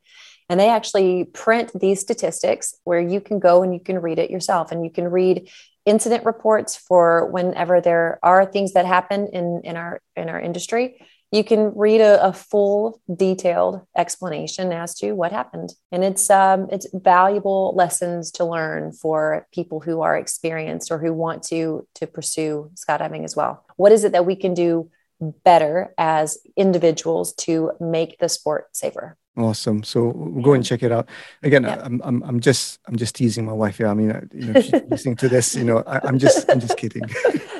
[0.50, 4.30] And they actually print these statistics where you can go and you can read it
[4.30, 4.72] yourself.
[4.72, 5.48] And you can read
[5.87, 10.96] incident reports for whenever there are things that happen in in our in our industry
[11.35, 15.73] you can read a, a, full detailed explanation as to what happened.
[15.90, 21.12] And it's um, it's valuable lessons to learn for people who are experienced or who
[21.12, 23.64] want to to pursue skydiving as well.
[23.77, 29.16] What is it that we can do better as individuals to make the sport safer
[29.37, 29.83] Awesome.
[29.83, 31.09] So go and check it out.
[31.42, 31.81] Again, yeah.
[31.83, 33.88] I'm, I'm, I'm just, I'm just teasing my wife here.
[33.88, 37.03] I mean, you know, listening to this, you know, I, am just, I'm just kidding.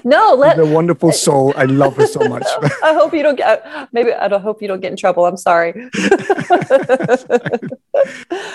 [0.05, 1.55] No, let a wonderful soul.
[1.57, 2.45] I love her so much.
[2.83, 3.65] I hope you don't get.
[3.93, 5.25] Maybe I don't hope you don't get in trouble.
[5.25, 5.73] I'm sorry.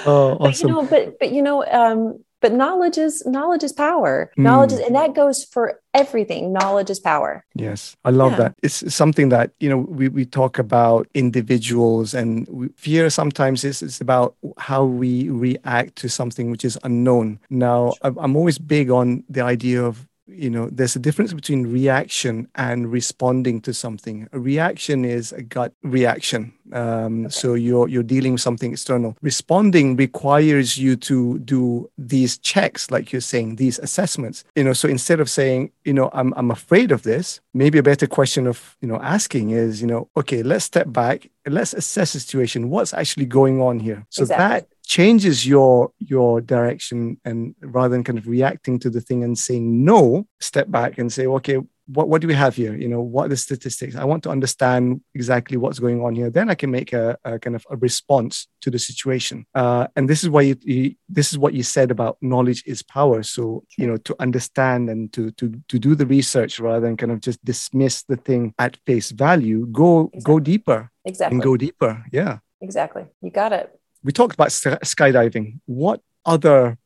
[0.05, 0.39] oh, awesome.
[0.39, 4.31] But, you know, but but you know, um, but knowledge is knowledge is power.
[4.37, 4.43] Mm.
[4.43, 6.53] knowledge is and that goes for everything.
[6.53, 7.45] Knowledge is power.
[7.55, 8.37] Yes i love yeah.
[8.37, 8.55] that.
[8.63, 13.81] It's something that you know we, we talk about individuals and we, fear sometimes is
[13.81, 17.39] it's about how we react to something which is unknown.
[17.49, 22.47] Now i'm always big on the idea of you know there's a difference between reaction
[22.55, 24.27] and responding to something.
[24.31, 26.53] A reaction is a gut reaction.
[26.71, 27.29] Um, okay.
[27.29, 29.17] so you're you're dealing with something external.
[29.21, 34.43] Responding requires you to do these checks like you're saying these assessments.
[34.55, 37.83] You know so instead of saying you know i'm, I'm afraid of this maybe a
[37.83, 41.29] better question of you know asking is you know okay let's step back.
[41.45, 42.69] Let's assess the situation.
[42.69, 44.05] What's actually going on here?
[44.09, 44.45] So exactly.
[44.45, 49.37] that changes your your direction and rather than kind of reacting to the thing and
[49.37, 51.59] saying no step back and say okay
[51.91, 52.75] what, what do we have here?
[52.75, 53.95] You know what are the statistics?
[53.95, 56.29] I want to understand exactly what's going on here.
[56.29, 59.45] Then i can make a, a kind of a response to the situation.
[59.55, 62.83] Uh, and this is why you, you, this is what you said about knowledge is
[62.83, 63.23] power.
[63.23, 67.11] So you know to understand and to to to do the research rather than kind
[67.11, 70.21] of just dismiss the thing at face value go exactly.
[70.21, 72.03] go deeper exactly and go deeper.
[72.11, 72.39] Yeah.
[72.61, 73.05] Exactly.
[73.21, 75.59] You got it we talked about skydiving.
[75.65, 76.77] What other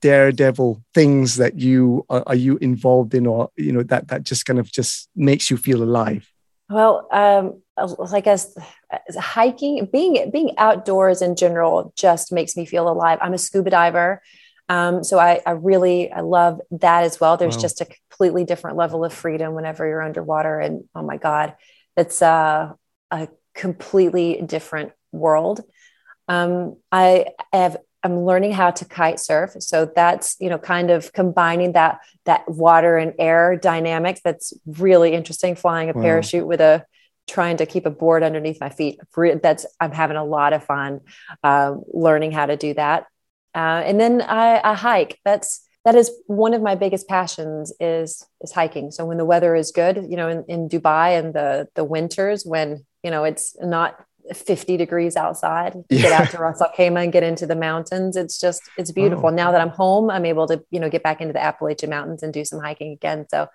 [0.00, 4.44] daredevil things that you are, are, you involved in, or you know that that just
[4.46, 6.30] kind of just makes you feel alive?
[6.70, 7.62] Well, um,
[7.98, 8.56] like as,
[9.08, 13.18] as hiking, being being outdoors in general just makes me feel alive.
[13.22, 14.22] I'm a scuba diver.
[14.70, 17.38] Um, so I, I, really I love that as well.
[17.38, 17.62] There's wow.
[17.62, 21.54] just a completely different level of freedom whenever you're underwater, and oh my god,
[21.96, 22.72] it's uh,
[23.10, 25.62] a completely different world.
[26.28, 29.56] Um, I have I'm learning how to kite surf.
[29.58, 34.20] So that's, you know, kind of combining that that water and air dynamics.
[34.22, 35.56] That's really interesting.
[35.56, 36.02] Flying a wow.
[36.02, 36.84] parachute with a
[37.26, 39.00] trying to keep a board underneath my feet.
[39.42, 41.00] That's I'm having a lot of fun
[41.42, 43.06] um, learning how to do that.
[43.54, 45.18] Uh, and then I, I hike.
[45.24, 48.90] That's that is one of my biggest passions is is hiking.
[48.90, 52.44] So when the weather is good, you know, in, in Dubai and the the winters
[52.44, 56.02] when you know it's not 50 degrees outside yeah.
[56.02, 58.94] get out to Ras Al Khaimah and get into the mountains it's just it's oh.
[58.94, 59.30] beautiful oh.
[59.30, 62.22] now that i'm home i'm able to you know get back into the appalachian mountains
[62.22, 63.48] and do some hiking again so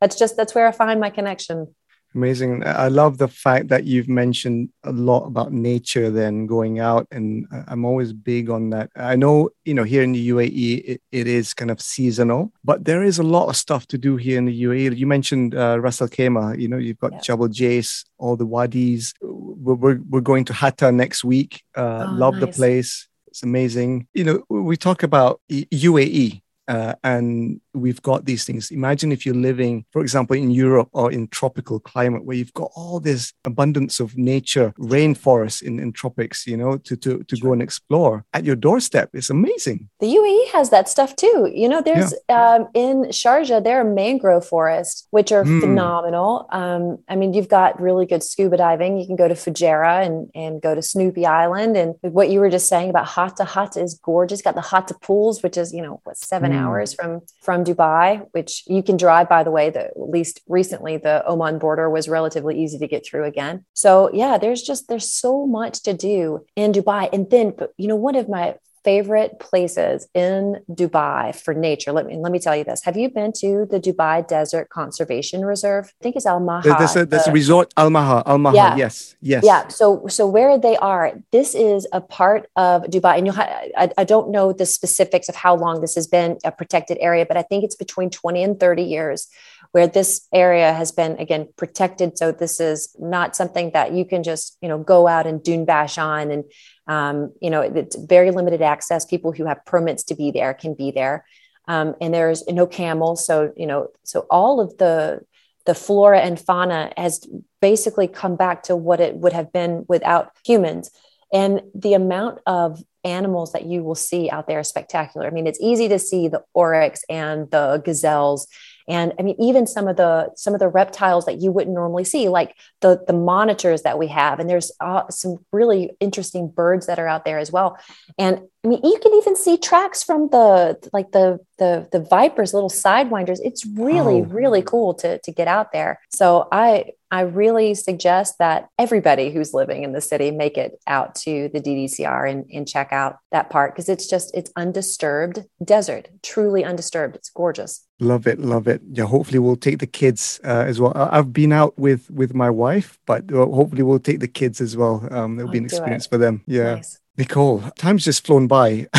[0.00, 1.74] that's just that's where i find my connection
[2.14, 2.62] Amazing.
[2.66, 7.06] I love the fact that you've mentioned a lot about nature then going out.
[7.10, 8.90] And I'm always big on that.
[8.96, 12.84] I know, you know, here in the UAE, it, it is kind of seasonal, but
[12.84, 14.96] there is a lot of stuff to do here in the UAE.
[14.96, 17.20] You mentioned uh, Ras Al Khaimah, you know, you've got yeah.
[17.20, 19.14] Jabal Jais, all the wadis.
[19.22, 21.62] We're, we're, we're going to Hatta next week.
[21.74, 22.40] Uh, oh, love nice.
[22.42, 23.08] the place.
[23.28, 24.06] It's amazing.
[24.12, 28.70] You know, we talk about UAE uh, and we've got these things.
[28.70, 32.70] Imagine if you're living, for example, in Europe or in tropical climate where you've got
[32.74, 37.52] all this abundance of nature, rainforests in, in tropics, you know, to, to, to go
[37.52, 39.10] and explore at your doorstep.
[39.12, 39.88] It's amazing.
[40.00, 41.50] The UAE has that stuff too.
[41.52, 42.54] You know, there's yeah.
[42.54, 45.60] um, in Sharjah, there are mangrove forests, which are mm.
[45.60, 46.46] phenomenal.
[46.50, 48.98] Um, I mean, you've got really good scuba diving.
[48.98, 51.76] You can go to Fujairah and, and go to Snoopy Island.
[51.76, 54.42] And what you were just saying about Hatta, Hatta is gorgeous.
[54.42, 56.56] Got the Hatta pools, which is, you know, what, seven mm.
[56.56, 60.96] hours from, from Dubai, which you can drive, by the way, the, at least recently
[60.96, 63.64] the Oman border was relatively easy to get through again.
[63.74, 67.08] So yeah, there's just, there's so much to do in Dubai.
[67.12, 71.92] And then, you know, one of my favorite places in Dubai for nature.
[71.92, 72.82] Let me let me tell you this.
[72.84, 75.92] Have you been to the Dubai Desert Conservation Reserve?
[76.00, 76.68] I think it's Al Maha.
[76.68, 78.22] That's a, there's a resort Al Maha.
[78.26, 78.56] Al Maha.
[78.56, 78.76] Yeah.
[78.76, 79.16] Yes.
[79.20, 79.44] Yes.
[79.44, 79.68] Yeah.
[79.68, 83.90] So so where they are, this is a part of Dubai, and you ha- I,
[83.96, 87.36] I don't know the specifics of how long this has been a protected area, but
[87.36, 89.28] I think it's between 20 and 30 years
[89.72, 92.16] where this area has been again protected.
[92.16, 95.64] So this is not something that you can just you know go out and dune
[95.64, 96.30] bash on.
[96.30, 96.44] And
[96.86, 99.04] um, you know it's very limited access.
[99.04, 101.26] People who have permits to be there can be there.
[101.68, 105.20] Um, and there's no camels so you know so all of the
[105.64, 107.24] the flora and fauna has
[107.60, 110.90] basically come back to what it would have been without humans.
[111.32, 115.26] And the amount of animals that you will see out there is spectacular.
[115.26, 118.46] I mean, it's easy to see the oryx and the gazelles
[118.88, 122.04] and i mean even some of the some of the reptiles that you wouldn't normally
[122.04, 126.86] see like the the monitors that we have and there's uh, some really interesting birds
[126.86, 127.78] that are out there as well
[128.18, 132.54] and i mean you can even see tracks from the like the the the vipers
[132.54, 134.24] little sidewinders it's really oh.
[134.24, 139.52] really cool to to get out there so i I really suggest that everybody who's
[139.52, 143.50] living in the city make it out to the DDCR and, and check out that
[143.50, 147.14] part because it's just it's undisturbed desert, truly undisturbed.
[147.14, 147.86] It's gorgeous.
[148.02, 148.82] Love it, love it.
[148.90, 150.92] Yeah, hopefully we'll take the kids uh, as well.
[150.96, 154.76] I've been out with with my wife, but uh, hopefully we'll take the kids as
[154.76, 155.06] well.
[155.12, 156.42] Um, it'll be an experience for them.
[156.46, 156.74] Yeah.
[156.74, 156.98] Nice.
[157.16, 158.88] Nicole, time's just flown by.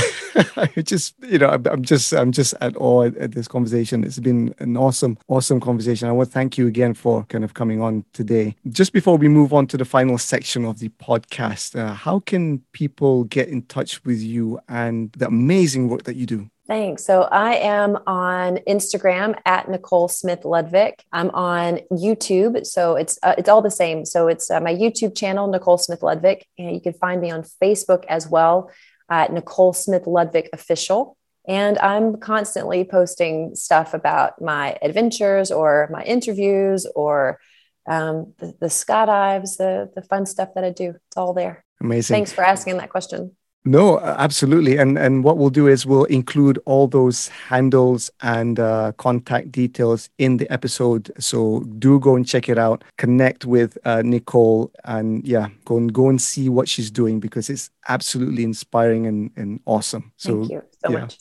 [0.56, 4.04] I just, you know, I'm, just, I'm just at awe at, at, this conversation.
[4.04, 6.08] It's been an awesome, awesome conversation.
[6.08, 8.56] I want to thank you again for kind of coming on today.
[8.70, 12.60] Just before we move on to the final section of the podcast, uh, how can
[12.72, 16.50] people get in touch with you and the amazing work that you do?
[16.66, 17.06] Thanks.
[17.06, 21.02] So I am on Instagram at Nicole Smith Ludvik.
[21.12, 24.06] I'm on YouTube, so it's uh, it's all the same.
[24.06, 27.44] So it's uh, my YouTube channel, Nicole Smith Ludvik, and you can find me on
[27.62, 28.72] Facebook as well
[29.10, 31.18] at Nicole Smith Ludvik Official.
[31.46, 37.42] And I'm constantly posting stuff about my adventures or my interviews or
[37.86, 40.92] um, the, the skydives, the the fun stuff that I do.
[40.92, 41.66] It's all there.
[41.82, 42.14] Amazing.
[42.14, 43.36] Thanks for asking that question.
[43.66, 44.78] No, absolutely.
[44.78, 50.10] And and what we'll do is we'll include all those handles and uh, contact details
[50.18, 51.12] in the episode.
[51.18, 52.84] So do go and check it out.
[52.98, 57.50] Connect with uh, Nicole and yeah, go and go and see what she's doing because
[57.50, 60.12] it's absolutely inspiring and, and awesome.
[60.18, 61.00] So Thank you so yeah.
[61.00, 61.20] much.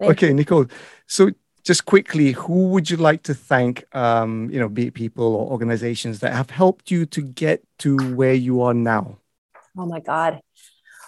[0.00, 0.34] okay, you.
[0.34, 0.66] Nicole.
[1.06, 1.32] So
[1.64, 3.84] just quickly, who would you like to thank?
[3.94, 7.98] Um, you know, be it people or organizations that have helped you to get to
[8.14, 9.18] where you are now.
[9.76, 10.40] Oh my God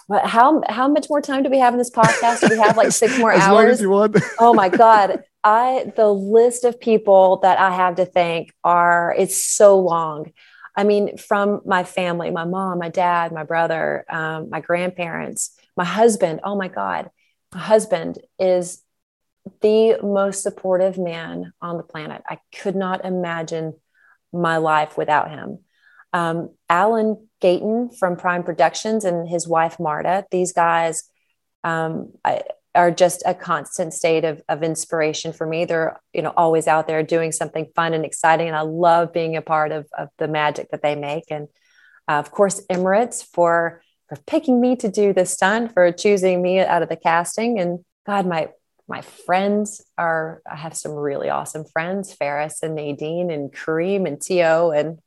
[0.09, 2.41] how how much more time do we have in this podcast?
[2.41, 3.53] Do we have like six more as hours?
[3.53, 4.17] Long as you want.
[4.39, 5.23] oh my god.
[5.43, 10.31] I the list of people that I have to thank are it's so long.
[10.75, 15.85] I mean, from my family, my mom, my dad, my brother, um, my grandparents, my
[15.85, 16.39] husband.
[16.43, 17.09] Oh my God,
[17.53, 18.81] my husband is
[19.61, 22.21] the most supportive man on the planet.
[22.27, 23.73] I could not imagine
[24.31, 25.59] my life without him.
[26.13, 30.25] Um, Alan Gayton from Prime Productions and his wife Marta.
[30.31, 31.03] These guys
[31.65, 32.41] um, I,
[32.73, 35.65] are just a constant state of, of inspiration for me.
[35.65, 39.35] They're you know always out there doing something fun and exciting, and I love being
[39.35, 41.25] a part of, of the magic that they make.
[41.29, 41.49] And
[42.07, 46.59] uh, of course, Emirates for for picking me to do this stunt, for choosing me
[46.61, 47.59] out of the casting.
[47.59, 48.49] And God, my
[48.87, 54.21] my friends are I have some really awesome friends, Ferris and Nadine and Kareem and
[54.21, 54.99] Tio and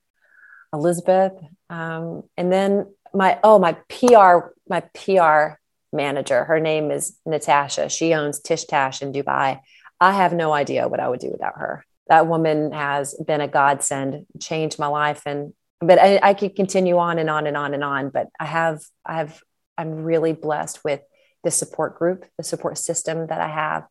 [0.76, 1.32] Elizabeth.
[1.68, 5.58] Um, and then my, oh, my PR, my PR
[5.92, 7.88] manager, her name is Natasha.
[7.88, 9.60] She owns Tish Tash in Dubai.
[10.00, 11.84] I have no idea what I would do without her.
[12.08, 15.22] That woman has been a godsend, changed my life.
[15.26, 18.44] And, but I, I could continue on and on and on and on, but I
[18.44, 19.40] have, I have,
[19.78, 21.00] I'm really blessed with
[21.42, 23.86] the support group, the support system that I have.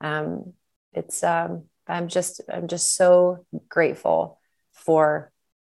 [0.00, 0.52] Um,
[0.92, 4.38] it's, um, I'm just, I'm just so grateful
[4.72, 5.32] for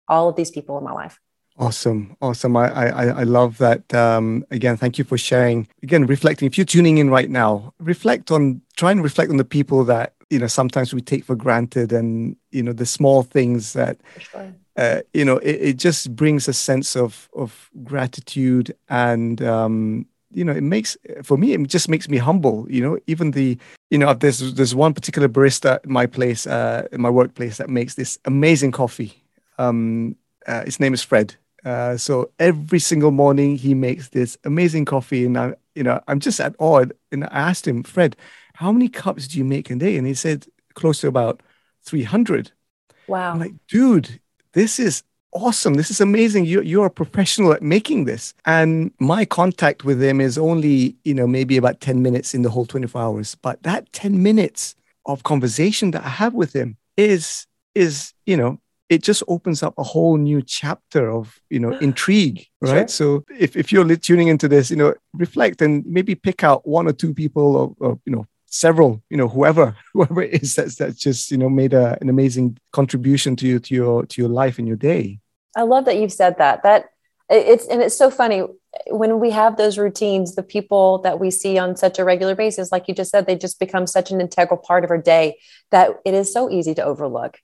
[0.10, 1.20] all of these people in my life.
[1.58, 2.56] Awesome, awesome.
[2.56, 3.94] I I, I love that.
[3.94, 5.68] Um, again, thank you for sharing.
[5.84, 6.48] Again, reflecting.
[6.48, 8.62] If you're tuning in right now, reflect on.
[8.78, 12.38] Try and reflect on the people that you know sometimes we take for granted, and
[12.52, 13.98] you know the small things that.
[14.20, 14.54] Sure.
[14.78, 20.46] Uh, you know, it, it just brings a sense of of gratitude and um, you
[20.46, 23.58] know it makes for me it just makes me humble you know even the
[23.90, 27.70] you know there's there's one particular barista in my place uh in my workplace that
[27.70, 29.19] makes this amazing coffee
[29.60, 30.16] um,
[30.48, 31.36] uh, his name is Fred.
[31.64, 36.20] Uh, so every single morning he makes this amazing coffee, and I, you know, I'm
[36.20, 36.86] just at awe.
[37.12, 38.16] And I asked him, Fred,
[38.54, 39.98] how many cups do you make a day?
[39.98, 41.42] And he said close to about
[41.84, 42.52] 300.
[43.08, 43.32] Wow.
[43.32, 44.20] I'm like, dude,
[44.54, 45.76] this is awesome.
[45.76, 46.46] This is amazing.
[46.46, 48.34] You, you're a professional at making this.
[48.46, 52.50] And my contact with him is only, you know, maybe about 10 minutes in the
[52.50, 53.36] whole 24 hours.
[53.36, 58.60] But that 10 minutes of conversation that I have with him is, is, you know,
[58.90, 62.90] it just opens up a whole new chapter of you know intrigue right?
[62.90, 63.24] Sure.
[63.24, 66.88] so if, if you're tuning into this you know reflect and maybe pick out one
[66.88, 70.76] or two people or, or you know several you know whoever whoever it is that's
[70.76, 74.30] that's just you know made a, an amazing contribution to you to your to your
[74.30, 75.20] life and your day.
[75.56, 76.64] I love that you've said that.
[76.64, 76.86] That
[77.30, 78.44] it's and it's so funny.
[78.88, 82.72] When we have those routines the people that we see on such a regular basis
[82.72, 85.40] like you just said they just become such an integral part of our day
[85.72, 87.40] that it is so easy to overlook.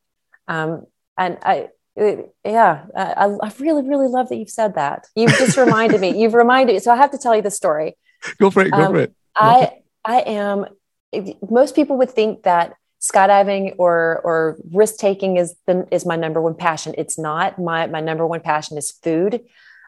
[0.47, 0.85] Um,
[1.18, 5.07] and I, yeah, I, I really, really love that you've said that.
[5.16, 6.20] You've just reminded me.
[6.22, 6.80] You've reminded me.
[6.80, 7.97] So I have to tell you the story.
[8.39, 8.72] Go for it.
[8.72, 9.16] Go um, for it.
[9.36, 9.72] I,
[10.03, 10.66] I am.
[11.49, 16.41] Most people would think that skydiving or or risk taking is the, is my number
[16.41, 16.95] one passion.
[16.97, 17.59] It's not.
[17.59, 19.41] My my number one passion is food.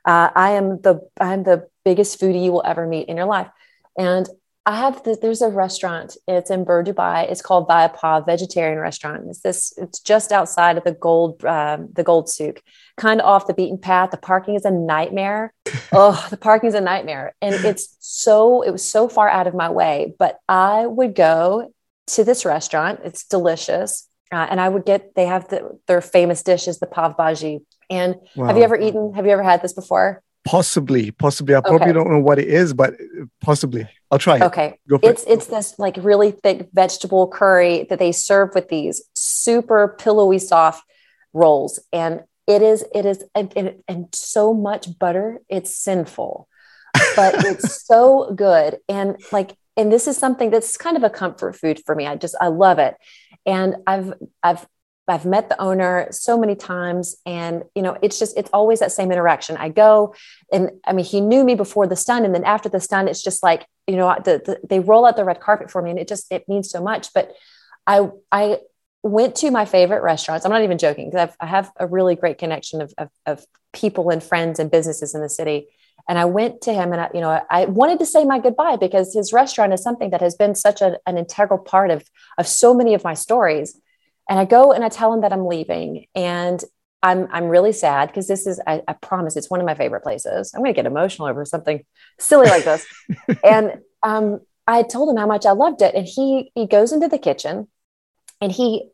[0.06, 3.50] Uh, I am the I'm the biggest foodie you will ever meet in your life,
[3.98, 4.28] and
[4.68, 6.18] I have this, there's a restaurant.
[6.28, 7.32] It's in Bur Dubai.
[7.32, 7.90] It's called Via
[8.26, 9.24] Vegetarian Restaurant.
[9.30, 9.74] It's this.
[9.78, 12.62] It's just outside of the Gold um, the Gold Souk,
[12.98, 14.12] kind of off the beaten path.
[14.12, 15.54] The parking is a nightmare.
[15.94, 19.56] oh, the parking is a nightmare, and it's so it was so far out of
[19.56, 20.14] my way.
[20.20, 21.72] But I would go
[22.08, 23.00] to this restaurant.
[23.06, 25.16] It's delicious, uh, and I would get.
[25.16, 27.62] They have the, their famous dish is the pav bhaji.
[27.90, 28.48] And wow.
[28.48, 29.14] have you ever eaten?
[29.14, 30.22] Have you ever had this before?
[30.44, 31.56] Possibly, possibly.
[31.56, 31.94] I probably okay.
[31.94, 32.96] don't know what it is, but
[33.40, 33.88] possibly.
[34.10, 34.40] I'll try.
[34.40, 34.80] Okay.
[35.04, 35.30] it's it.
[35.30, 40.84] it's this like really thick vegetable curry that they serve with these super pillowy soft
[41.34, 41.80] rolls.
[41.92, 46.48] And it is, it is, and, and, and so much butter, it's sinful,
[47.16, 48.78] but it's so good.
[48.88, 52.08] And like, and this is something that's kind of a comfort food for me.
[52.08, 52.96] I just, I love it.
[53.46, 54.66] And I've, I've
[55.08, 58.92] I've met the owner so many times and you know it's just it's always that
[58.92, 59.58] same interaction.
[59.58, 60.14] I go
[60.52, 63.24] and I mean he knew me before the stun and then after the stun it's
[63.24, 66.00] just like you know the, the, they roll out the red carpet for me and
[66.00, 67.34] it just it means so much but
[67.86, 68.60] I I
[69.04, 70.46] went to my favorite restaurants.
[70.46, 74.10] I'm not even joking because I have a really great connection of, of, of people
[74.10, 75.68] and friends and businesses in the city.
[76.10, 78.78] And I went to him and I, you know, I wanted to say my goodbye
[78.78, 82.48] because his restaurant is something that has been such a, an integral part of, of
[82.48, 83.80] so many of my stories.
[84.30, 86.06] And I go and I tell him that I'm leaving.
[86.16, 86.64] And
[87.04, 90.02] I'm I'm really sad because this is I, I, promise it's one of my favorite
[90.02, 90.52] places.
[90.54, 91.84] I'm going to get emotional over something
[92.20, 92.86] silly like this.
[93.44, 97.08] and um, I told him how much I loved it, and he he goes into
[97.08, 97.68] the kitchen,
[98.42, 98.90] and he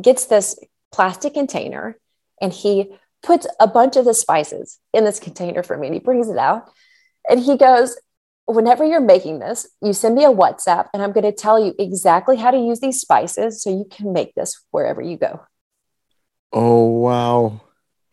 [0.00, 0.58] gets this
[0.92, 1.96] plastic container,
[2.40, 6.00] and he puts a bunch of the spices in this container for me, and he
[6.00, 6.68] brings it out,
[7.28, 7.96] and he goes,
[8.46, 11.74] whenever you're making this, you send me a WhatsApp and I'm going to tell you
[11.78, 15.44] exactly how to use these spices so you can make this wherever you go.
[16.52, 17.60] Oh, wow.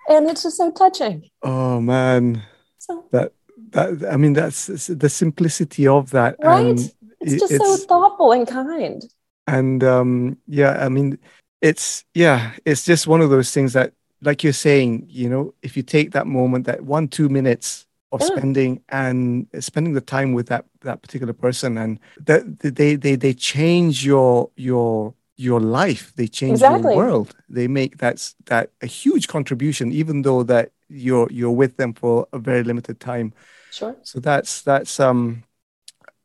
[0.08, 1.30] And it's just so touching.
[1.44, 2.44] Oh, man.
[2.80, 3.34] So that,
[3.72, 6.38] that, I mean, that's the simplicity of that.
[6.42, 6.66] Right.
[6.66, 6.80] And
[7.20, 9.04] it's just it's, so thoughtful and kind.
[9.48, 11.20] And um, yeah, I mean,
[11.62, 15.76] it's, yeah, it's just one of those things that, like you're saying, you know, if
[15.76, 20.48] you take that moment, that one, two minutes, of spending and spending the time with
[20.48, 21.78] that that particular person.
[21.78, 26.14] And that they they they change your your your life.
[26.16, 26.94] They change exactly.
[26.94, 27.36] your world.
[27.50, 32.28] They make that that a huge contribution even though that you're you're with them for
[32.34, 33.34] a very limited time.
[33.72, 33.96] Sure.
[34.04, 35.44] So that's that's um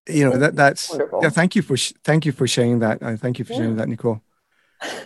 [0.08, 1.20] you know that that's Wonderful.
[1.22, 3.02] yeah thank you for thank you for sharing that.
[3.02, 3.58] Uh, thank you for yeah.
[3.58, 4.22] sharing that nicole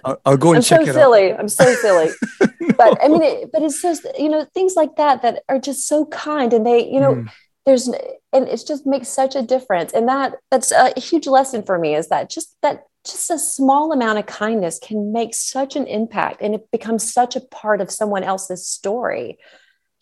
[0.04, 1.32] I'll, I'll go and I'm check so it silly.
[1.32, 1.40] out.
[1.40, 2.10] I'm so silly.
[2.76, 5.86] But I mean, it, but it's just you know things like that that are just
[5.86, 7.30] so kind, and they you know mm.
[7.66, 11.78] there's and it just makes such a difference, and that that's a huge lesson for
[11.78, 15.86] me is that just that just a small amount of kindness can make such an
[15.86, 19.38] impact, and it becomes such a part of someone else's story.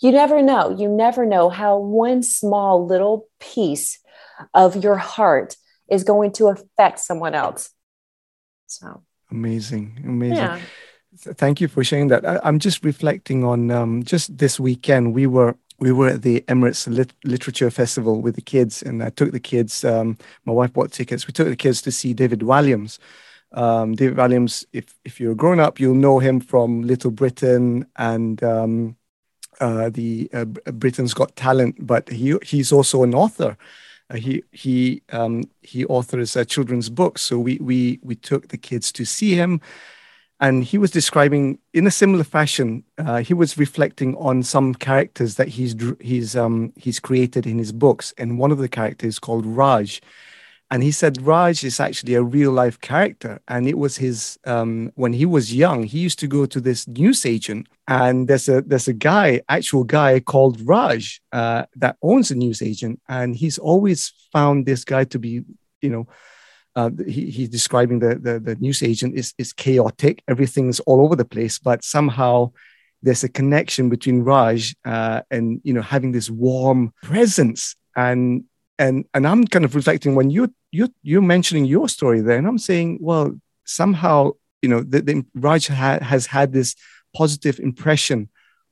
[0.00, 0.76] You never know.
[0.78, 3.98] You never know how one small little piece
[4.54, 5.56] of your heart
[5.90, 7.70] is going to affect someone else.
[8.66, 10.36] So Amazing, amazing.
[10.36, 10.60] Yeah.
[11.16, 12.24] Thank you for sharing that.
[12.24, 15.14] I, am just reflecting on um, just this weekend.
[15.14, 19.10] We were we were at the Emirates Lit- Literature Festival with the kids, and I
[19.10, 19.84] took the kids.
[19.84, 21.26] Um, my wife bought tickets.
[21.26, 22.98] We took the kids to see David Walliams.
[23.52, 28.42] Um, David Walliams, if if you're grown up, you'll know him from Little Britain and
[28.42, 28.96] um,
[29.60, 31.86] uh, the uh, Britain's Got Talent.
[31.86, 33.56] But he he's also an author.
[34.10, 37.22] Uh, he he um, he authors uh, children's books.
[37.22, 39.60] So we we we took the kids to see him,
[40.40, 42.84] and he was describing in a similar fashion.
[42.96, 47.72] Uh, he was reflecting on some characters that he's he's um, he's created in his
[47.72, 50.00] books, and one of the characters called Raj,
[50.70, 54.92] and he said Raj is actually a real life character, and it was his um,
[54.96, 55.84] when he was young.
[55.84, 59.84] He used to go to this news agent, and there's a there's a guy, actual
[59.84, 65.04] guy called Raj, uh, that owns a news agent, and he's always found this guy
[65.04, 65.42] to be,
[65.80, 66.06] you know.
[66.76, 70.22] Uh, he, he's describing the, the, the news agent is, is chaotic.
[70.28, 72.52] Everything's all over the place, but somehow
[73.02, 78.44] there's a connection between Raj uh, and you know having this warm presence and
[78.78, 82.46] and and I'm kind of reflecting when you you you're mentioning your story there, and
[82.46, 86.74] I'm saying, well, somehow you know the, the Raj ha- has had this
[87.14, 88.28] positive impression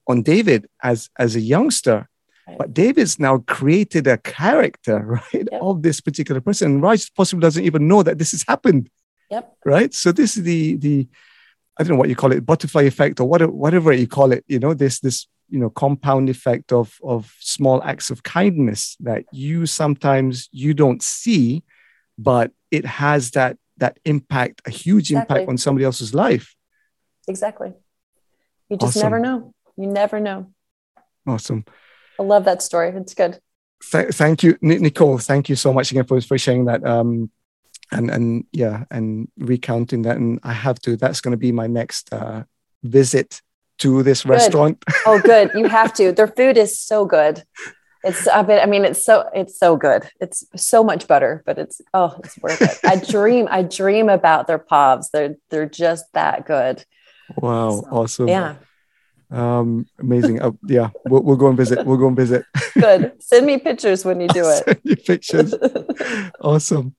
[0.06, 2.08] on David as as a youngster,
[2.46, 2.58] right.
[2.58, 4.98] but David's now created a character
[5.34, 5.60] right yep.
[5.60, 6.72] of this particular person.
[6.72, 8.90] And Raj possibly doesn't even know that this has happened.
[9.30, 9.56] Yep.
[9.64, 9.94] Right.
[9.94, 11.08] So this is the the
[11.78, 14.44] I don't know what you call it, butterfly effect or whatever whatever you call it.
[14.48, 19.24] You know this this you know compound effect of of small acts of kindness that
[19.32, 21.62] you sometimes you don't see
[22.18, 25.36] but it has that that impact a huge exactly.
[25.36, 26.54] impact on somebody else's life
[27.28, 27.72] exactly
[28.68, 29.02] you just awesome.
[29.02, 30.52] never know you never know
[31.26, 31.64] awesome
[32.18, 33.38] i love that story it's good
[33.90, 37.30] Th- thank you nicole thank you so much again for, for sharing that um
[37.92, 41.66] and and yeah and recounting that and i have to that's going to be my
[41.66, 42.42] next uh
[42.82, 43.42] visit
[43.78, 44.30] to this good.
[44.30, 44.84] restaurant?
[45.06, 45.50] oh, good.
[45.54, 46.12] You have to.
[46.12, 47.42] Their food is so good.
[48.06, 50.08] It's I mean, I mean, it's so it's so good.
[50.20, 52.78] It's so much butter, but it's oh, it's worth it.
[52.84, 55.10] I dream, I dream about their pavs.
[55.12, 56.84] They're they're just that good.
[57.36, 58.28] Wow, so, awesome.
[58.28, 58.54] Yeah.
[59.30, 60.40] Um, amazing.
[60.40, 61.84] Uh, yeah, we'll, we'll go and visit.
[61.84, 62.44] We'll go and visit.
[62.74, 63.20] good.
[63.20, 64.64] Send me pictures when you do I'll it.
[64.64, 65.54] Send you pictures.
[66.40, 66.94] awesome.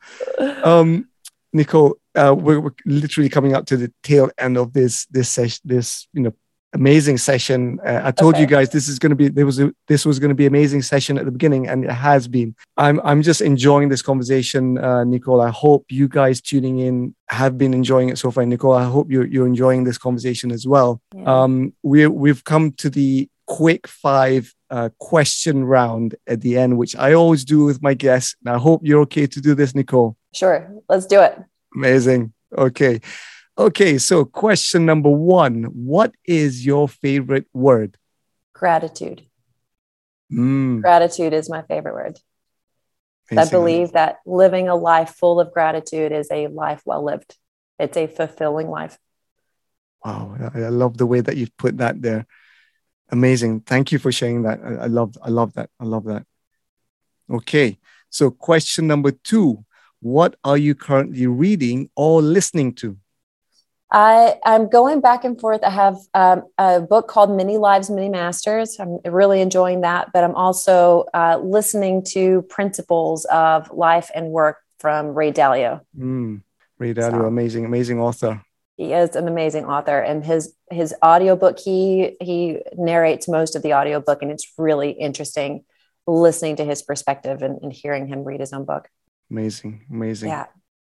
[0.64, 1.08] Um,
[1.54, 5.62] Nicole, uh, we're, we're, literally coming up to the tail end of this this session,
[5.64, 6.34] this you know
[6.74, 7.80] amazing session.
[7.86, 8.42] Uh, I told okay.
[8.42, 10.46] you guys this is going to be there was a, this was going to be
[10.46, 12.56] amazing session at the beginning, and it has been.
[12.78, 15.42] I'm I'm just enjoying this conversation, uh, Nicole.
[15.42, 18.74] I hope you guys tuning in have been enjoying it so far, Nicole.
[18.74, 21.02] I hope you're you're enjoying this conversation as well.
[21.16, 21.44] Yeah.
[21.44, 26.96] Um, we we've come to the quick five uh, question round at the end, which
[26.96, 28.36] I always do with my guests.
[28.46, 30.18] And I hope you're okay to do this, Nicole.
[30.34, 31.40] Sure, let's do it.
[31.76, 32.34] Amazing.
[32.56, 33.02] Okay.
[33.58, 37.98] Okay, so question number one What is your favorite word?
[38.54, 39.26] Gratitude.
[40.32, 40.82] Mm.
[40.82, 42.20] Gratitude is my favorite word.
[43.36, 47.36] I believe that living a life full of gratitude is a life well lived.
[47.78, 48.98] It's a fulfilling life.
[50.06, 52.26] Wow, I love the way that you've put that there.
[53.10, 53.62] Amazing.
[53.62, 54.60] Thank you for sharing that.
[54.64, 55.70] I, I love I love that.
[55.80, 56.26] I love that.
[57.30, 57.80] Okay.
[58.10, 59.66] So question number 2,
[60.00, 62.98] what are you currently reading or listening to?
[63.92, 65.64] I, I'm going back and forth.
[65.64, 68.78] I have um, a book called Many Lives, Many Masters.
[68.80, 74.58] I'm really enjoying that, but I'm also uh, listening to Principles of Life and Work
[74.80, 75.82] from Ray Dalio.
[75.98, 76.42] Mm,
[76.78, 78.42] Ray Dalio, so, amazing, amazing author.
[78.76, 83.74] He is an amazing author, and his his audiobook he he narrates most of the
[83.74, 85.64] audiobook, and it's really interesting
[86.06, 88.90] listening to his perspective and, and hearing him read his own book.
[89.32, 90.30] Amazing, amazing.
[90.30, 90.46] Yeah.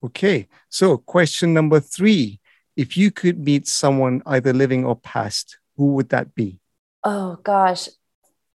[0.05, 2.41] Okay, so question number three
[2.79, 6.61] if you could meet someone either living or past, who would that be?
[7.03, 7.89] Oh gosh,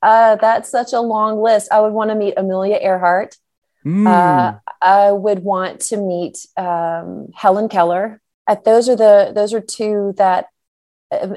[0.01, 1.71] uh, that's such a long list.
[1.71, 3.37] I would want to meet Amelia Earhart.
[3.85, 4.05] Mm.
[4.05, 8.21] Uh, I would want to meet um, Helen Keller.
[8.45, 10.47] Uh, those are the those are two that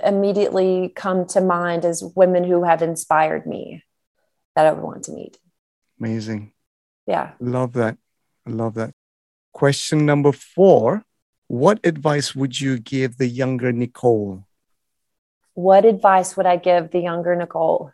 [0.04, 3.84] immediately come to mind as women who have inspired me
[4.56, 5.38] that I would want to meet.
[6.00, 6.52] Amazing.
[7.06, 7.30] Yeah.
[7.38, 7.96] Love that.
[8.44, 8.92] I love that.
[9.52, 11.04] Question number four
[11.52, 14.46] what advice would you give the younger Nicole?
[15.52, 17.92] What advice would I give the younger Nicole?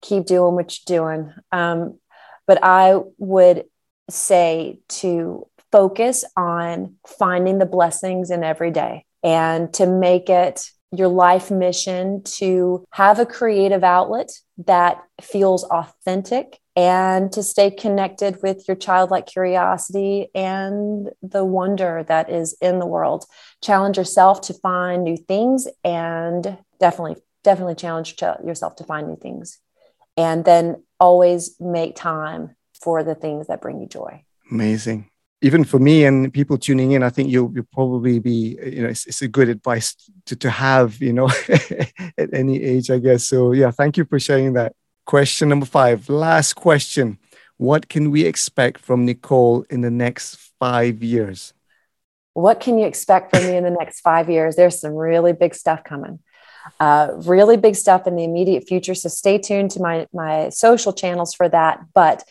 [0.00, 1.34] Keep doing what you're doing.
[1.52, 1.98] Um,
[2.46, 3.64] but I would
[4.08, 11.08] say to focus on finding the blessings in every day and to make it your
[11.08, 18.68] life mission to have a creative outlet that feels authentic and to stay connected with
[18.68, 23.24] your childlike curiosity and the wonder that is in the world.
[23.62, 29.58] Challenge yourself to find new things and definitely, definitely challenge yourself to find new things.
[30.18, 34.24] And then always make time for the things that bring you joy.
[34.50, 35.10] Amazing.
[35.42, 38.88] Even for me and people tuning in, I think you'll, you'll probably be, you know,
[38.88, 39.94] it's, it's a good advice
[40.26, 41.28] to, to have, you know,
[42.18, 43.26] at any age, I guess.
[43.26, 44.74] So, yeah, thank you for sharing that.
[45.04, 47.18] Question number five, last question.
[47.58, 51.54] What can we expect from Nicole in the next five years?
[52.34, 54.56] What can you expect from me in the next five years?
[54.56, 56.18] There's some really big stuff coming.
[56.80, 58.94] Uh, really big stuff in the immediate future.
[58.94, 61.80] So stay tuned to my my social channels for that.
[61.94, 62.24] But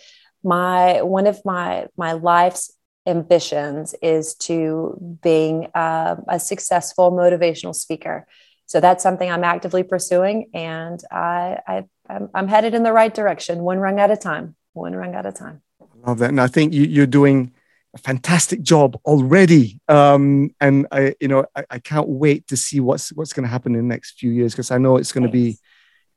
[0.44, 2.72] my one of my my life's
[3.06, 8.28] ambitions is to being uh, a successful motivational speaker.
[8.66, 13.14] So that's something I'm actively pursuing, and I, I I'm, I'm headed in the right
[13.14, 15.62] direction, one rung at a time, one rung at a time.
[15.82, 17.54] I love that, and I think you, you're doing
[17.94, 19.80] a fantastic job already.
[19.88, 23.50] Um, and I, you know, I, I, can't wait to see what's what's going to
[23.50, 25.58] happen in the next few years because I know it's going to be,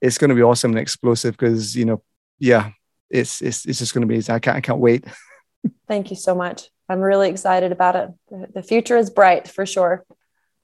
[0.01, 1.37] it's going to be awesome and explosive.
[1.37, 2.03] Because you know,
[2.39, 2.71] yeah,
[3.11, 4.19] it's it's it's just going to be.
[4.33, 5.05] I can't I can't wait.
[5.89, 6.71] Thank you so much.
[6.89, 8.55] I'm really excited about it.
[8.55, 10.05] The future is bright for sure.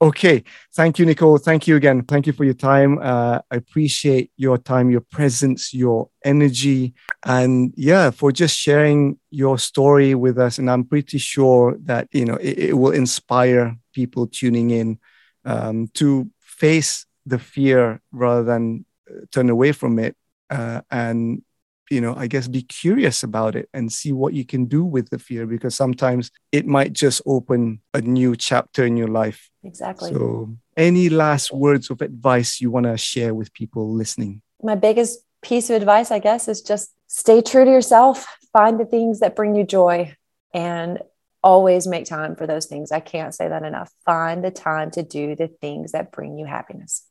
[0.01, 0.43] Okay.
[0.75, 1.39] Thank you, Nicole.
[1.39, 2.03] Thank you again.
[2.03, 2.99] Thank you for your time.
[3.01, 6.95] Uh, I appreciate your time, your presence, your energy,
[7.25, 10.59] and yeah, for just sharing your story with us.
[10.59, 14.99] And I'm pretty sure that, you know, it, it will inspire people tuning in
[15.45, 20.17] um, to face the fear rather than uh, turn away from it
[20.51, 21.43] uh, and
[21.91, 25.11] you know i guess be curious about it and see what you can do with
[25.11, 29.51] the fear because sometimes it might just open a new chapter in your life.
[29.63, 30.11] Exactly.
[30.11, 34.43] So any last words of advice you want to share with people listening?
[34.63, 38.87] My biggest piece of advice i guess is just stay true to yourself find the
[38.87, 40.17] things that bring you joy
[40.55, 41.01] and
[41.45, 42.91] always make time for those things.
[42.91, 43.93] I can't say that enough.
[44.07, 47.05] Find the time to do the things that bring you happiness.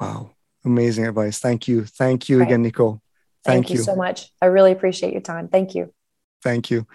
[0.00, 0.30] Wow.
[0.64, 1.40] Amazing advice.
[1.40, 1.84] Thank you.
[1.84, 2.46] Thank you right.
[2.46, 3.01] again nicole
[3.44, 3.76] Thank, Thank you.
[3.78, 4.30] you so much.
[4.40, 5.48] I really appreciate your time.
[5.48, 5.92] Thank you.
[6.42, 6.86] Thank you.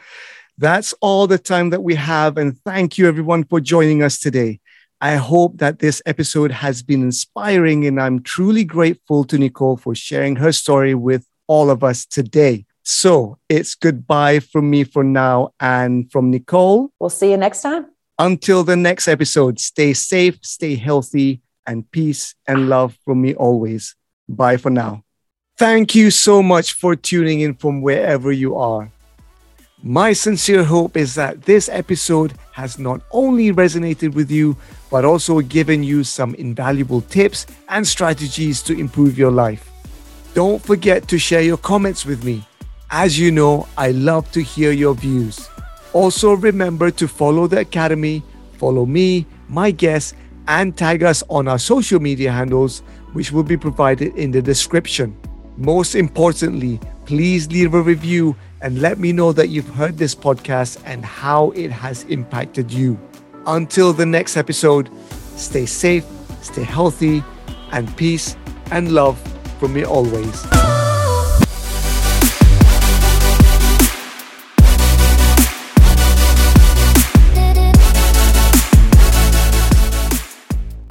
[0.57, 2.37] That's all the time that we have.
[2.37, 4.59] And thank you, everyone, for joining us today.
[4.99, 9.93] I hope that this episode has been inspiring, and I'm truly grateful to Nicole for
[9.93, 12.65] sharing her story with all of us today.
[12.83, 16.89] So it's goodbye from me for now and from Nicole.
[16.99, 17.87] We'll see you next time.
[18.17, 23.95] Until the next episode, stay safe, stay healthy, and peace and love from me always.
[24.27, 25.03] Bye for now.
[25.57, 28.91] Thank you so much for tuning in from wherever you are.
[29.81, 34.55] My sincere hope is that this episode has not only resonated with you,
[34.91, 39.71] but also given you some invaluable tips and strategies to improve your life.
[40.35, 42.45] Don't forget to share your comments with me.
[42.91, 45.49] As you know, I love to hear your views.
[45.91, 48.21] Also, remember to follow the Academy,
[48.59, 50.13] follow me, my guests,
[50.47, 52.83] and tag us on our social media handles,
[53.13, 55.17] which will be provided in the description.
[55.57, 60.79] Most importantly, please leave a review and let me know that you've heard this podcast
[60.85, 62.99] and how it has impacted you.
[63.47, 64.89] Until the next episode,
[65.35, 66.05] stay safe,
[66.43, 67.23] stay healthy,
[67.71, 68.35] and peace
[68.69, 69.19] and love
[69.59, 70.45] from me always.